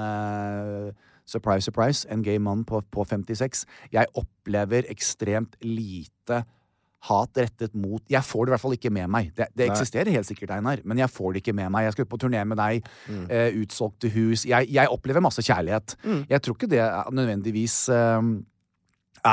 [1.26, 3.66] surprise, surprise, en gay mann på, på 56.
[3.94, 6.44] Jeg opplever ekstremt lite
[7.04, 9.32] hat rettet mot Jeg får det i hvert fall ikke med meg.
[9.36, 11.84] Det, det eksisterer helt sikkert, Einar, men jeg får det ikke med meg.
[11.90, 13.26] Jeg skal ut på turné med deg, Mm.
[13.30, 14.46] eh, utsolgte hus.
[14.48, 15.98] Jeg, jeg opplever masse kjærlighet.
[16.06, 16.22] Mm.
[16.30, 18.22] Jeg tror ikke det nødvendigvis eh,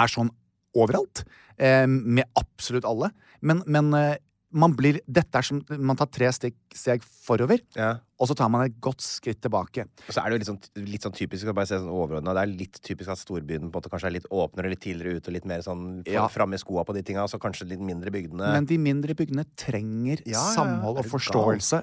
[0.01, 0.33] er sånn
[0.75, 1.23] overalt,
[1.59, 3.13] eh, med absolutt alle.
[3.41, 4.17] Men, men eh,
[4.53, 7.99] man blir Dette er som Man tar tre steg, steg forover, Ja.
[8.19, 9.85] og så tar man et godt skritt tilbake.
[10.09, 12.47] Og så er det jo litt sånn, litt sånn typisk bare se sånn Det er
[12.47, 15.35] litt typisk at storbyen på en måte kanskje er litt åpnere, litt tidligere ute og
[15.35, 16.27] litt mer sånn Ja.
[16.29, 17.23] framme i skoa på de tinga.
[17.23, 18.53] Og så kanskje litt mindre bygdene.
[18.53, 21.83] Men de mindre bygdene trenger Ja, samhold og forståelse.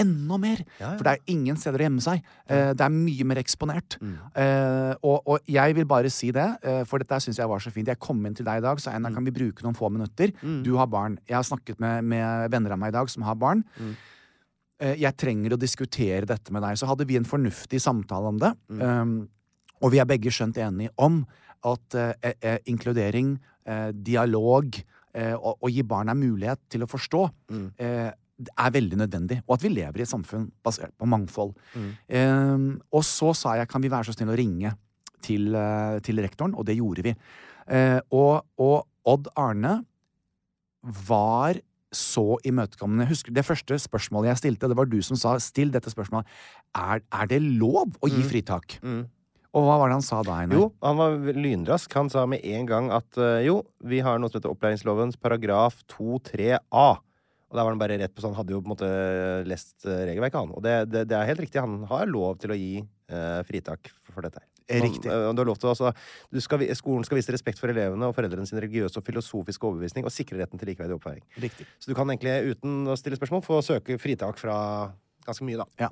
[0.00, 0.62] enda mer.
[0.78, 0.90] Ja, ja.
[0.96, 2.24] For det er ingen steder å gjemme seg.
[2.46, 3.98] Eh, det er mye mer eksponert.
[4.00, 4.16] Mm.
[4.36, 7.72] Uh, og, og jeg vil bare si det, eh, for dette syns jeg var så
[7.74, 7.88] fint.
[7.90, 10.34] Jeg kom inn til deg i dag, så Einar, kan vi bruke noen få minutter?
[10.64, 11.18] Du har barn.
[11.28, 13.64] Jeg har snakket med, med venner av meg i dag som har barn.
[14.76, 16.76] Eh, jeg trenger å diskutere dette med deg.
[16.78, 18.52] Så hadde vi en fornuftig samtale om det.
[18.68, 19.18] Um,
[19.84, 21.22] og vi er begge skjønt enige om
[21.66, 23.36] at uh, eh, inkludering,
[23.66, 24.76] eh, dialog
[25.16, 27.22] eh, og, og gi barna mulighet til å forstå
[27.80, 28.14] eh, det
[28.52, 29.40] er veldig nødvendig.
[29.46, 31.54] Og at vi lever i et samfunn basert på mangfold.
[32.08, 34.74] Eh, og så sa jeg kan vi være så snill å ringe
[35.24, 37.14] til, eh, til rektoren, og det gjorde vi.
[37.68, 39.80] Eh, og, og Odd Arne
[40.82, 41.58] var
[41.96, 43.08] så imøtekommende.
[43.08, 46.26] Husker Det første spørsmålet jeg stilte, det var du som sa 'still dette spørsmålet'.
[46.74, 48.78] Er, er det lov å gi fritak?
[49.56, 50.58] Og hva var det han sa da, Einar?
[50.58, 51.92] Jo, han var lynrask.
[51.96, 55.78] Han sa med en gang at eh, jo, vi har noe som heter opplæringslovens paragraf
[55.88, 56.88] 2-3 a.
[57.46, 58.90] Og der var han bare rett på sånn, hadde jo på en måte
[59.46, 60.52] lest eh, regelverket, han.
[60.56, 63.92] Og det, det, det er helt riktig, han har lov til å gi eh, fritak
[64.10, 64.42] for dette.
[64.66, 65.06] Eh, riktig.
[65.10, 65.92] Han, eh, du har lov til altså,
[66.34, 70.06] du skal, skolen skal vise respekt for elevene og foreldrene sin religiøse og filosofiske overbevisning
[70.08, 71.22] og sikre retten til likeverdig opplæring.
[71.42, 71.68] Riktig.
[71.78, 74.56] Så du kan egentlig, uten å stille spørsmål, få søke fritak fra
[75.26, 75.66] ganske mye, da.
[75.86, 75.88] Ja.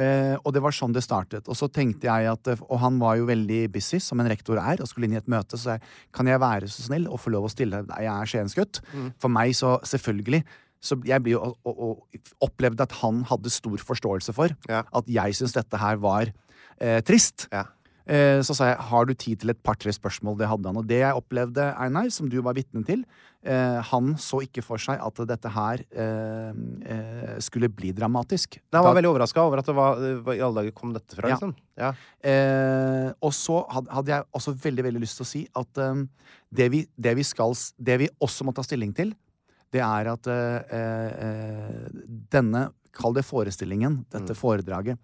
[0.00, 1.48] Eh, og det var sånn det startet.
[1.48, 4.60] Og så tenkte jeg at eh, Og han var jo veldig busy, som en rektor
[4.60, 5.58] er, og skulle inn i et møte.
[5.60, 5.84] Så jeg,
[6.14, 8.82] kan jeg være så snill og få lov å stille deg Jeg er Skiensgutt.
[9.20, 10.42] For meg, så selvfølgelig.
[10.84, 14.82] Så jeg blir jo og, og, og opplevde at han hadde stor forståelse for Ja.
[14.92, 16.28] at jeg syntes dette her var
[16.80, 17.48] eh, trist.
[17.54, 17.64] Ja.
[18.04, 20.36] Eh, så sa jeg har du tid til et par-tre spørsmål.
[20.36, 20.76] Det hadde han.
[20.76, 23.00] Og det jeg opplevde, Einar, som du var vitne til,
[23.48, 26.52] eh, han så ikke for seg at dette her eh,
[26.84, 28.58] eh, skulle bli dramatisk.
[28.76, 31.16] Han var Da- veldig overraska over at det var, hva i alle dager kom dette
[31.16, 31.38] fra, Ja.
[31.38, 31.54] liksom.
[31.80, 31.94] Ja.
[32.22, 36.04] Eh, og så hadde jeg også veldig veldig lyst til å si at eh,
[36.54, 39.14] det, vi, det, vi skal, det vi også må ta stilling til,
[39.74, 41.90] det er at eh, eh,
[42.30, 44.98] denne, kall det forestillingen, dette foredraget,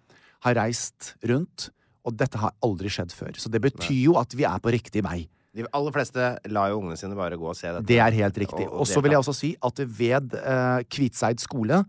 [0.45, 1.69] har reist rundt,
[2.07, 3.35] og dette har aldri skjedd før.
[3.37, 5.25] Så det betyr jo at vi er på riktig vei.
[5.53, 6.23] De aller fleste
[6.55, 7.83] lar jo ungene sine bare gå og se dette.
[7.89, 8.63] Det er helt riktig.
[8.71, 11.81] Og- så vil jeg også si at ved eh, Kvitseid skole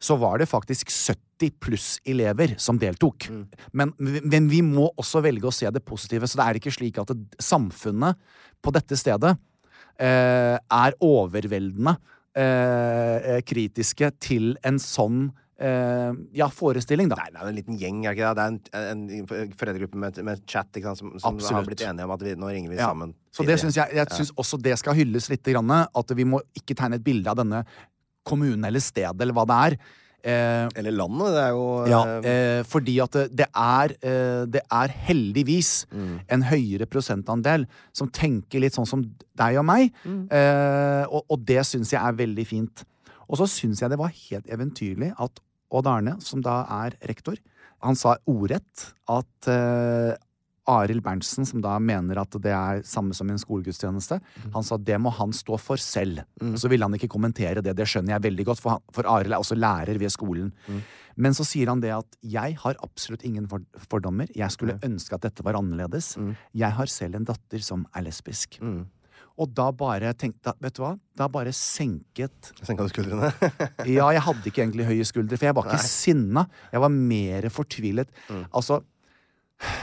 [0.00, 3.28] så var det faktisk 70 pluss elever som deltok.
[3.76, 6.24] Men, men vi må også velge å se det positive.
[6.26, 8.16] Så det er ikke slik at det, samfunnet
[8.64, 9.36] på dette stedet
[10.00, 11.98] eh, er overveldende
[12.36, 17.18] eh, eh, kritiske til en sånn eh, ja, forestilling, da.
[17.20, 18.46] Nei, det er jo en liten gjeng, er det ikke det?
[18.70, 22.14] Det er en, en foreldregruppe med, med chat sant, som, som har blitt enige om
[22.16, 22.90] at vi, nå ringer vi Ja.
[22.90, 23.14] sammen.
[23.34, 25.44] Så det synes jeg, jeg synes også det skal hylles litt.
[25.50, 27.64] Grann, at vi må ikke tegne et bilde av denne
[28.26, 29.76] kommunen eller stedet eller hva det er.
[30.24, 34.44] Eh, Eller landet, det er jo ja, eh, eh, fordi at det, det er eh,
[34.46, 36.18] Det er heldigvis Mm.
[36.28, 39.02] en høyere prosentandel som tenker litt sånn som
[39.36, 39.92] deg og meg.
[40.04, 40.26] Mm.
[40.30, 42.84] Eh, og, og det syns jeg er veldig fint.
[43.28, 45.40] Og så syns jeg det var helt eventyrlig at
[45.70, 47.36] Odd Arne, som da er rektor,
[47.80, 50.14] han sa ordrett at eh,
[50.68, 54.20] Arild Berntsen, som da mener at det er samme som en skolegudstjeneste,
[54.54, 56.20] han sa det må han stå for selv.
[56.60, 57.74] Så ville han ikke kommentere det.
[57.78, 60.52] Det skjønner jeg veldig godt, for, han, for Arild er også lærer ved skolen.
[61.20, 64.30] Men så sier han det at jeg har absolutt ingen for fordommer.
[64.36, 66.14] Jeg skulle ønske at dette var annerledes.
[66.56, 68.60] Jeg har selv en datter som er lesbisk.
[69.40, 70.90] Og da bare tenkte Vet du hva?
[71.16, 73.30] Da bare senket Senka du skuldrene?
[73.88, 76.42] Ja, jeg hadde ikke egentlig høye skuldre, for jeg var ikke sinna.
[76.74, 78.10] Jeg var mer fortvilet.
[78.50, 78.82] Altså,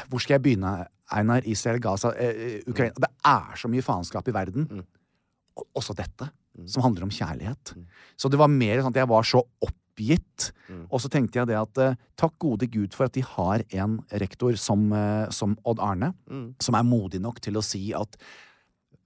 [0.10, 0.74] hvor skal jeg begynne,
[1.14, 1.46] Einar?
[1.48, 4.68] Israel, Gaza, eh, Ukraina Det er så mye faenskap i verden.
[5.58, 6.30] Og også dette,
[6.68, 7.76] som handler om kjærlighet.
[8.18, 10.52] Så det var mer sånn at jeg var så oppgitt.
[10.92, 14.00] Og så tenkte jeg det at eh, takk gode Gud for at de har en
[14.12, 16.14] rektor som, eh, som Odd Arne,
[16.62, 18.20] som er modig nok til å si at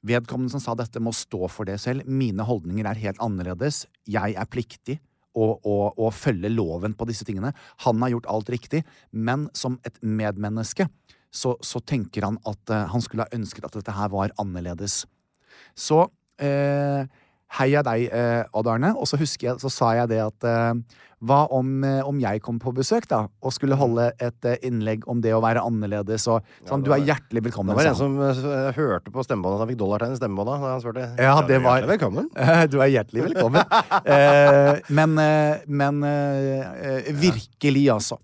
[0.01, 2.07] Vedkommende som sa dette, må stå for det selv.
[2.09, 3.83] Mine holdninger er helt annerledes.
[4.09, 4.95] Jeg er pliktig
[5.37, 7.53] å, å, å følge loven på disse tingene.
[7.85, 10.87] Han har gjort alt riktig, men som et medmenneske
[11.31, 15.05] så, så tenker han at uh, han skulle ha ønsket at dette her var annerledes.
[15.77, 16.03] Så
[16.41, 17.07] eh,
[17.59, 18.93] heia deg, eh, Odd Arne.
[18.97, 22.41] Og så husker jeg, så sa jeg det at eh, hva om, eh, om jeg
[22.41, 26.25] kom på besøk da, og skulle holde et eh, innlegg om det å være annerledes
[26.31, 27.75] og sånn, du er hjertelig velkommen.
[27.75, 30.65] Det var en som uh, hørte på stemmebåndet at han fikk dollartegn i stemmebåndet.
[30.65, 31.07] Da han spurte.
[31.21, 32.29] Ja, det var Hjertelig velkommen.
[32.71, 33.61] Du er hjertelig velkommen.
[34.01, 35.15] eh, men
[35.67, 36.01] men
[37.21, 38.17] virkelig, altså.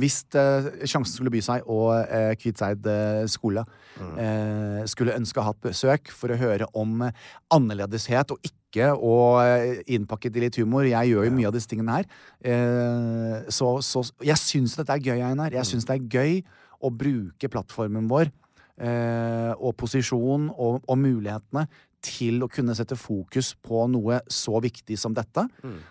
[0.00, 2.86] Hvis sjansen skulle by seg, og eh, Kviteseid
[3.30, 3.64] skole
[4.18, 7.04] eh, skulle ønske å ha hatt besøk for å høre om
[7.54, 11.54] annerledeshet, og ikke å og innpakke det i litt humor Jeg gjør jo mye av
[11.56, 12.06] disse tingene her.
[12.40, 15.50] Eh, så, så jeg syns dette er gøy, Einar.
[15.52, 16.38] Jeg syns det er gøy
[16.80, 18.30] å bruke plattformen vår
[18.80, 21.66] eh, og posisjon og, og mulighetene
[22.00, 25.44] til å kunne sette fokus på noe så viktig som dette.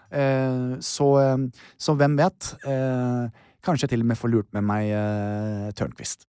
[0.09, 1.38] Eh, så, eh,
[1.77, 2.53] så hvem vet?
[2.65, 6.25] Eh, kanskje til og med får lurt med meg eh, Tørnquist.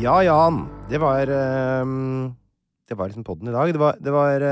[0.00, 0.62] Ja, Jan.
[0.88, 2.30] Det var um,
[2.88, 3.68] Det var liksom podden i dag.
[3.68, 4.44] Det var, det var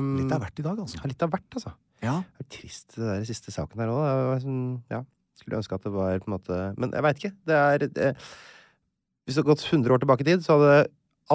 [0.00, 0.96] um, Litt av hvert i dag, altså.
[0.96, 1.72] Ja, litt av hvert, altså.
[2.00, 2.14] Ja.
[2.24, 4.38] Det er trist, det der siste saken her òg.
[4.40, 5.02] Sånn, ja.
[5.36, 7.32] Skulle ønske at det var på en måte Men jeg veit ikke.
[7.50, 8.08] Det er det,
[9.26, 10.80] Hvis det hadde gått 100 år tilbake i tid, så hadde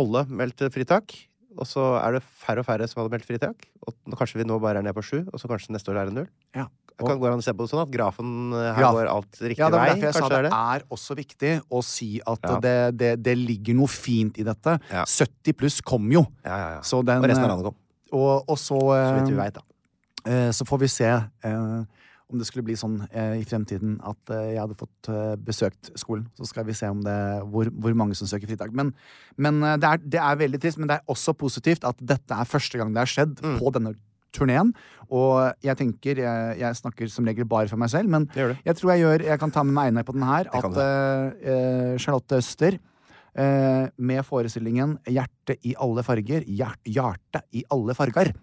[0.02, 1.14] alle meldt fritak.
[1.60, 3.66] Og så er det færre og færre som hadde meldt fritak.
[3.88, 6.10] Og kanskje vi nå bare er nede på sju, og så kanskje neste år er
[6.12, 6.30] det null.
[6.56, 6.70] Ja.
[7.00, 8.96] Kan, går an å se på det sånn at grafen eh, her Graf.
[8.98, 9.92] går alt riktig Ja, det vei?
[10.04, 10.52] jeg sa det er det?
[10.76, 12.58] er også viktig å si at Ja.
[12.66, 14.74] det, det, det ligger noe fint i dette.
[14.92, 15.06] Ja.
[15.08, 16.26] 70 pluss kom jo.
[16.44, 16.82] Ja, ja, ja.
[16.84, 17.78] Så den, og resten av eh, landet kom.
[18.20, 19.64] Og, og så, Så vidt vi eh, vet, da.
[20.34, 21.80] eh, så får vi se eh,
[22.30, 25.90] om det skulle bli sånn eh, i fremtiden at eh, jeg hadde fått eh, besøkt
[25.98, 26.28] skolen.
[26.38, 27.16] Så skal vi se om det,
[27.50, 28.72] hvor, hvor mange som søker fritak.
[28.78, 28.92] Men,
[29.42, 32.38] men eh, det, er, det er veldig trist, men det er også positivt at dette
[32.38, 33.58] er første gang det har skjedd Mm.
[33.62, 33.96] på denne
[34.36, 34.76] turneen.
[35.10, 38.58] Og jeg tenker, jeg, jeg snakker som regel bare for meg selv, men Det det.
[38.68, 40.50] jeg tror jeg gjør Jeg kan ta med meg Einar på den her.
[40.54, 42.78] At eh, eh, Charlotte Øster
[43.40, 48.34] eh, med forestillingen 'Hjerte i alle farger', hjert, hjerte i alle farger',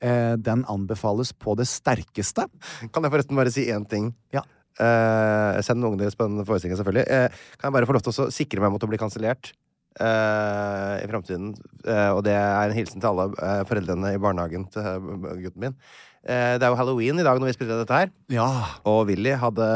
[0.00, 2.48] eh, den anbefales på det sterkeste.
[2.92, 4.14] Kan jeg forresten bare si én ting?
[4.32, 4.42] Ja.
[4.80, 7.06] Eh, send ungene deres på den forestillingen, selvfølgelig.
[7.10, 7.28] Eh,
[7.58, 9.52] kan jeg bare få lov til å sikre meg mot å bli kansellert
[9.98, 11.56] Uh, i framtiden?
[11.82, 15.64] Uh, og det er en hilsen til alle uh, foreldrene i barnehagen til eh, gutten
[15.64, 15.74] min.
[16.22, 18.12] Eh, det er jo halloween i dag når vi spiller dette her.
[18.30, 18.46] Ja.
[18.86, 19.66] Og Willy hadde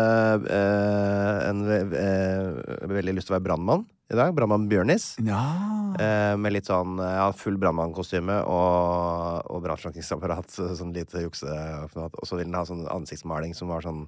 [0.46, 3.82] eh, en ve- eh, veldig lyst til å være brannmann
[4.12, 4.34] i dag.
[4.36, 5.14] Brannmann Bjørnis.
[5.24, 5.42] ja.
[6.00, 10.48] Eh, med litt sånn ja, full brannmannkostyme og, og brannslukningsapparat.
[10.78, 11.52] Sånn lite jukse.
[11.92, 14.06] Og så ville han ha sånn ansiktsmaling som var sånn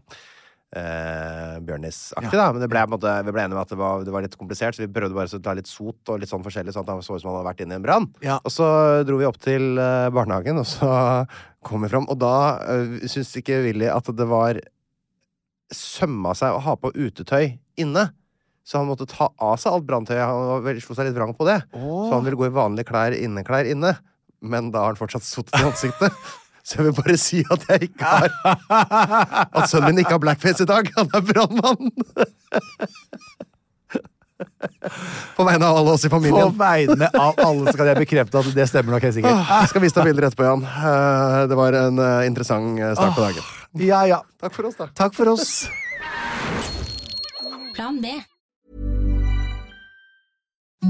[0.74, 2.48] eh, Bjørnis-aktig, da.
[2.55, 4.76] Men det ble, måte, vi ble enige om at det var, det var litt komplisert,
[4.76, 7.05] så vi prøvde bare å ta litt sot og litt sånn forskjellig, sånn at han
[7.05, 8.09] så ut som han hadde vært inne i en brann.
[8.24, 8.40] Ja.
[8.42, 8.68] Og så
[9.07, 10.90] dro vi opp til eh, barnehagen, og så
[11.66, 12.34] kom vi fram, og da
[12.74, 14.61] øh, syntes ikke Willy at det var
[15.74, 18.09] sømma seg å ha på utetøy inne.
[18.64, 20.24] Så han måtte ta av seg alt branntøyet.
[20.24, 21.58] Han slo seg litt vrang på det.
[21.74, 23.94] Så han ville gå i vanlige klær, inneklær inne.
[24.44, 26.12] Men da har han fortsatt sottet i ansiktet.
[26.64, 28.30] Så jeg vil bare si at jeg ikke har
[29.60, 30.88] At sønnen min ikke har blackface i dag.
[30.96, 31.92] Han er brannmann!
[35.36, 36.48] På vegne av alle oss i familien.
[36.56, 39.36] På vegne av alle skal jeg bekrefte at det stemmer nok helt sikkert.
[39.36, 40.64] Åh, Jeg skal vise deg bilder etterpå, Jan.
[40.64, 43.48] Eh, Det var en eh, interessant eh, start på dagen.
[43.84, 44.20] Ja, ja.
[44.40, 44.88] Takk for oss, da.
[44.96, 45.52] Takk for oss.
[47.76, 48.16] Plan B.